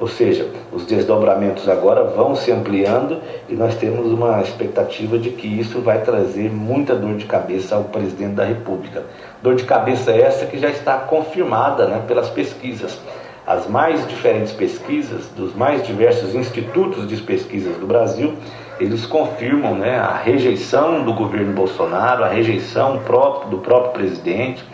[0.00, 5.46] Ou seja, os desdobramentos agora vão se ampliando e nós temos uma expectativa de que
[5.46, 9.02] isso vai trazer muita dor de cabeça ao presidente da República.
[9.42, 12.98] Dor de cabeça essa que já está confirmada né, pelas pesquisas.
[13.44, 18.34] As mais diferentes pesquisas dos mais diversos institutos de pesquisas do Brasil
[18.80, 24.64] eles confirmam né, a rejeição do governo Bolsonaro, a rejeição próprio, do próprio presidente,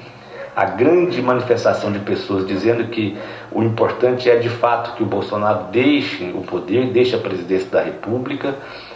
[0.55, 3.19] a grande manifestação de pessoas dizendo que
[3.51, 7.83] o importante é de fato que o Bolsonaro deixe o poder, deixe a presidência da
[7.83, 8.55] República,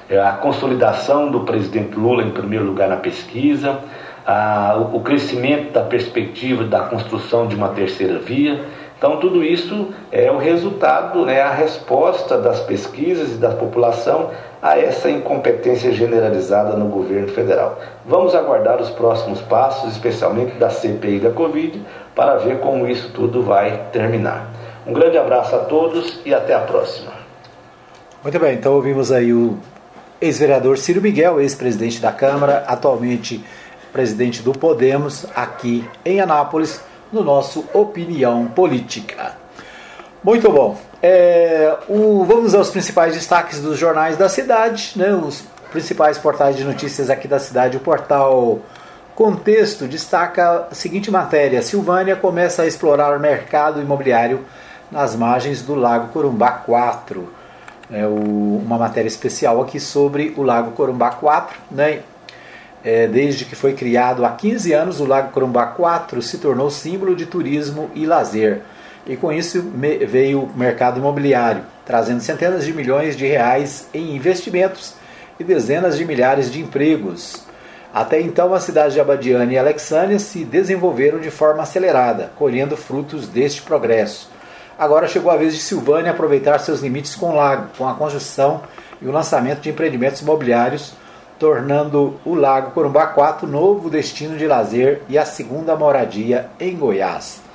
[0.09, 3.81] é, a consolidação do presidente Lula em primeiro lugar na pesquisa,
[4.25, 8.65] a, o crescimento da perspectiva da construção de uma terceira via.
[8.97, 14.31] Então, tudo isso é o resultado, né, a resposta das pesquisas e da população
[14.61, 17.79] a essa incompetência generalizada no governo federal.
[18.05, 21.81] Vamos aguardar os próximos passos, especialmente da CPI da Covid,
[22.15, 24.51] para ver como isso tudo vai terminar.
[24.87, 27.13] Um grande abraço a todos e até a próxima.
[28.23, 29.59] Muito bem, então ouvimos aí o
[30.21, 33.45] ex-vereador Ciro Miguel, ex-presidente da Câmara, atualmente
[33.93, 36.83] presidente do Podemos, aqui em Anápolis,
[37.13, 39.37] no nosso Opinião Política.
[40.23, 40.88] Muito bom.
[41.03, 46.65] É, o, vamos aos principais destaques dos jornais da cidade, né, os principais portais de
[46.65, 47.77] notícias aqui da cidade.
[47.77, 48.61] O portal
[49.15, 54.45] Contexto destaca a seguinte matéria: Silvânia começa a explorar o mercado imobiliário
[54.91, 57.29] nas margens do Lago Corumbá 4.
[57.91, 61.59] É o, uma matéria especial aqui sobre o Lago Corumbá 4.
[61.71, 62.01] Né?
[62.85, 67.17] É, desde que foi criado há 15 anos, o Lago Corumbá 4 se tornou símbolo
[67.17, 68.63] de turismo e lazer
[69.09, 69.63] e com isso
[70.07, 74.95] veio o mercado imobiliário, trazendo centenas de milhões de reais em investimentos
[75.41, 77.43] e dezenas de milhares de empregos.
[77.93, 83.27] Até então, a cidade de Abadiane e Alexânia se desenvolveram de forma acelerada, colhendo frutos
[83.27, 84.31] deste progresso.
[84.79, 88.61] Agora chegou a vez de Silvânia aproveitar seus limites com o lago, com a construção
[89.01, 90.93] e o lançamento de empreendimentos imobiliários,
[91.39, 97.48] tornando o Lago Corumbá 4 novo destino de lazer e a segunda moradia em Goiás.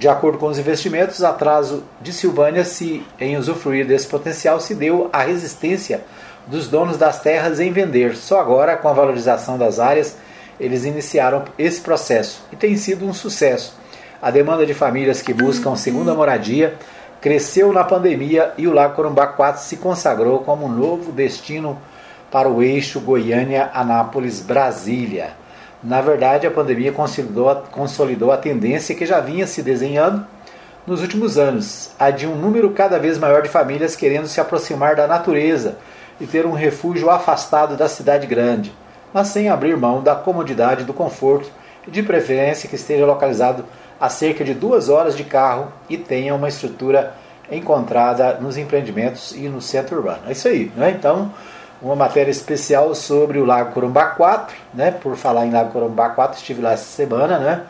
[0.00, 5.10] De acordo com os investimentos, atraso de Silvânia se em usufruir desse potencial se deu
[5.12, 6.00] à resistência
[6.46, 8.16] dos donos das terras em vender.
[8.16, 10.16] Só agora, com a valorização das áreas,
[10.58, 13.78] eles iniciaram esse processo e tem sido um sucesso.
[14.22, 16.76] A demanda de famílias que buscam segunda moradia
[17.20, 21.78] cresceu na pandemia e o Lago Corumbá 4 se consagrou como um novo destino
[22.30, 25.39] para o eixo Goiânia-Anápolis-Brasília.
[25.82, 30.26] Na verdade, a pandemia consolidou, consolidou a tendência que já vinha se desenhando
[30.86, 34.96] nos últimos anos, a de um número cada vez maior de famílias querendo se aproximar
[34.96, 35.78] da natureza
[36.20, 38.72] e ter um refúgio afastado da cidade grande,
[39.12, 41.50] mas sem abrir mão da comodidade, do conforto
[41.86, 43.64] e de preferência que esteja localizado
[43.98, 47.14] a cerca de duas horas de carro e tenha uma estrutura
[47.50, 50.22] encontrada nos empreendimentos e no centro urbano.
[50.26, 50.90] É isso aí, né?
[50.90, 51.32] Então,
[51.82, 54.90] uma matéria especial sobre o Lago Corumbá 4, né?
[54.90, 57.62] Por falar em Lago Corumbá 4, estive lá essa semana, né?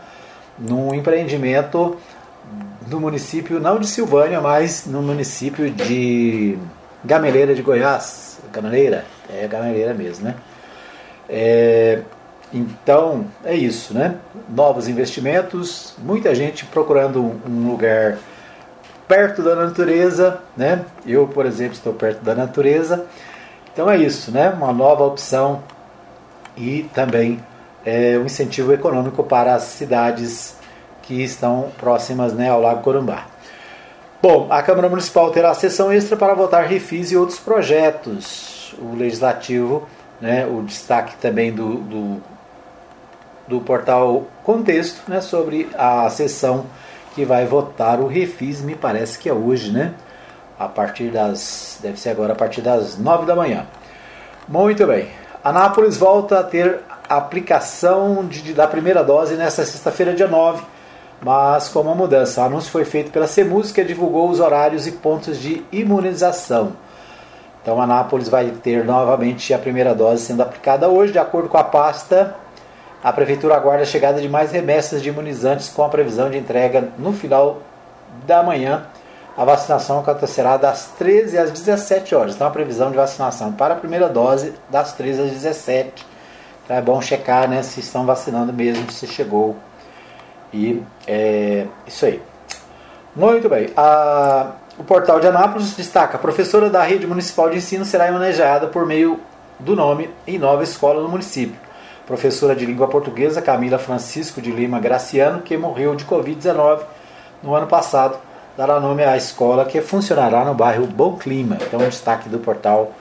[0.58, 1.96] Num empreendimento
[2.86, 6.58] do município, não de Silvânia, mas no município de
[7.04, 8.40] Gameleira de Goiás.
[8.52, 9.04] Gameleira?
[9.32, 10.34] É Gameleira mesmo, né?
[11.28, 12.00] É,
[12.52, 14.16] então, é isso, né?
[14.48, 18.18] Novos investimentos, muita gente procurando um lugar
[19.06, 20.84] perto da natureza, né?
[21.06, 23.06] Eu, por exemplo, estou perto da natureza.
[23.72, 24.50] Então é isso, né?
[24.50, 25.62] Uma nova opção
[26.56, 27.42] e também
[27.84, 30.56] é, um incentivo econômico para as cidades
[31.02, 33.26] que estão próximas né, ao Lago Corumbá.
[34.22, 38.74] Bom, a Câmara Municipal terá sessão extra para votar refis e outros projetos.
[38.78, 39.88] O Legislativo,
[40.20, 42.22] né, o destaque também do, do,
[43.48, 46.66] do portal Contexto né, sobre a sessão
[47.14, 49.94] que vai votar o refis, me parece que é hoje, né?
[50.60, 51.78] A partir das.
[51.82, 53.66] deve ser agora a partir das 9 da manhã.
[54.46, 55.08] Muito bem.
[55.42, 60.62] Anápolis volta a ter aplicação de, da primeira dose nesta sexta-feira, dia 9,
[61.22, 62.42] mas com uma mudança.
[62.42, 66.74] O anúncio foi feito pela CEMUS, que divulgou os horários e pontos de imunização.
[67.62, 71.64] Então, Anápolis vai ter novamente a primeira dose sendo aplicada hoje, de acordo com a
[71.64, 72.36] pasta
[73.02, 76.90] a Prefeitura aguarda a chegada de mais remessas de imunizantes com a previsão de entrega
[76.98, 77.62] no final
[78.26, 78.84] da manhã.
[79.40, 82.34] A vacinação acontecerá das 13 às 17 horas.
[82.34, 86.06] Então, a previsão de vacinação para a primeira dose das 13 às 17.
[86.62, 89.56] Então, é bom checar né, se estão vacinando mesmo, se chegou.
[90.52, 92.20] E é isso aí.
[93.16, 93.70] Muito bem.
[93.74, 98.84] A, o portal de Anápolis destaca: professora da rede municipal de ensino será manejada por
[98.84, 99.18] meio
[99.58, 101.58] do nome em nova escola no município
[102.06, 106.80] professora de língua portuguesa Camila Francisco de Lima Graciano, que morreu de Covid-19
[107.40, 108.18] no ano passado,
[108.56, 111.58] dará nome à escola que funcionará no bairro Bom Clima.
[111.60, 112.92] Então, um destaque do portal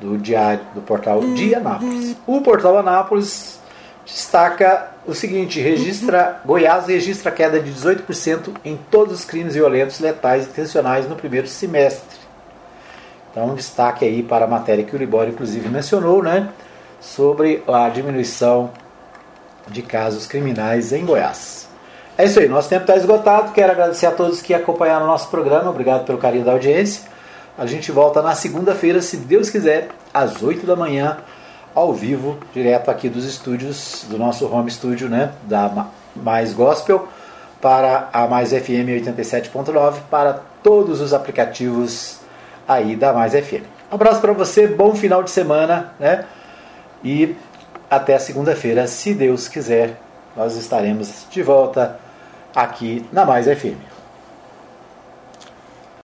[0.00, 2.16] do diário do portal de Anápolis.
[2.26, 3.58] O portal Anápolis
[4.06, 10.46] destaca o seguinte: registra Goiás registra queda de 18% em todos os crimes violentos, letais
[10.46, 12.18] e intencionais no primeiro semestre.
[13.30, 16.48] Então, um destaque aí para a matéria que o Libório inclusive mencionou, né?
[17.00, 18.70] sobre a diminuição
[19.68, 21.59] de casos criminais em Goiás.
[22.20, 23.50] É isso aí, nosso tempo está esgotado.
[23.52, 25.70] Quero agradecer a todos que acompanharam o nosso programa.
[25.70, 27.04] Obrigado pelo carinho da audiência.
[27.56, 31.16] A gente volta na segunda-feira, se Deus quiser, às 8 da manhã,
[31.74, 35.32] ao vivo, direto aqui dos estúdios, do nosso home studio, né?
[35.44, 37.08] Da Mais Gospel,
[37.58, 42.18] para a Mais FM 87.9, para todos os aplicativos
[42.68, 43.64] aí da Mais FM.
[43.90, 46.26] Um abraço para você, bom final de semana, né?
[47.02, 47.34] E
[47.90, 49.98] até segunda-feira, se Deus quiser,
[50.36, 52.09] nós estaremos de volta
[52.54, 53.89] aqui na Mais FM.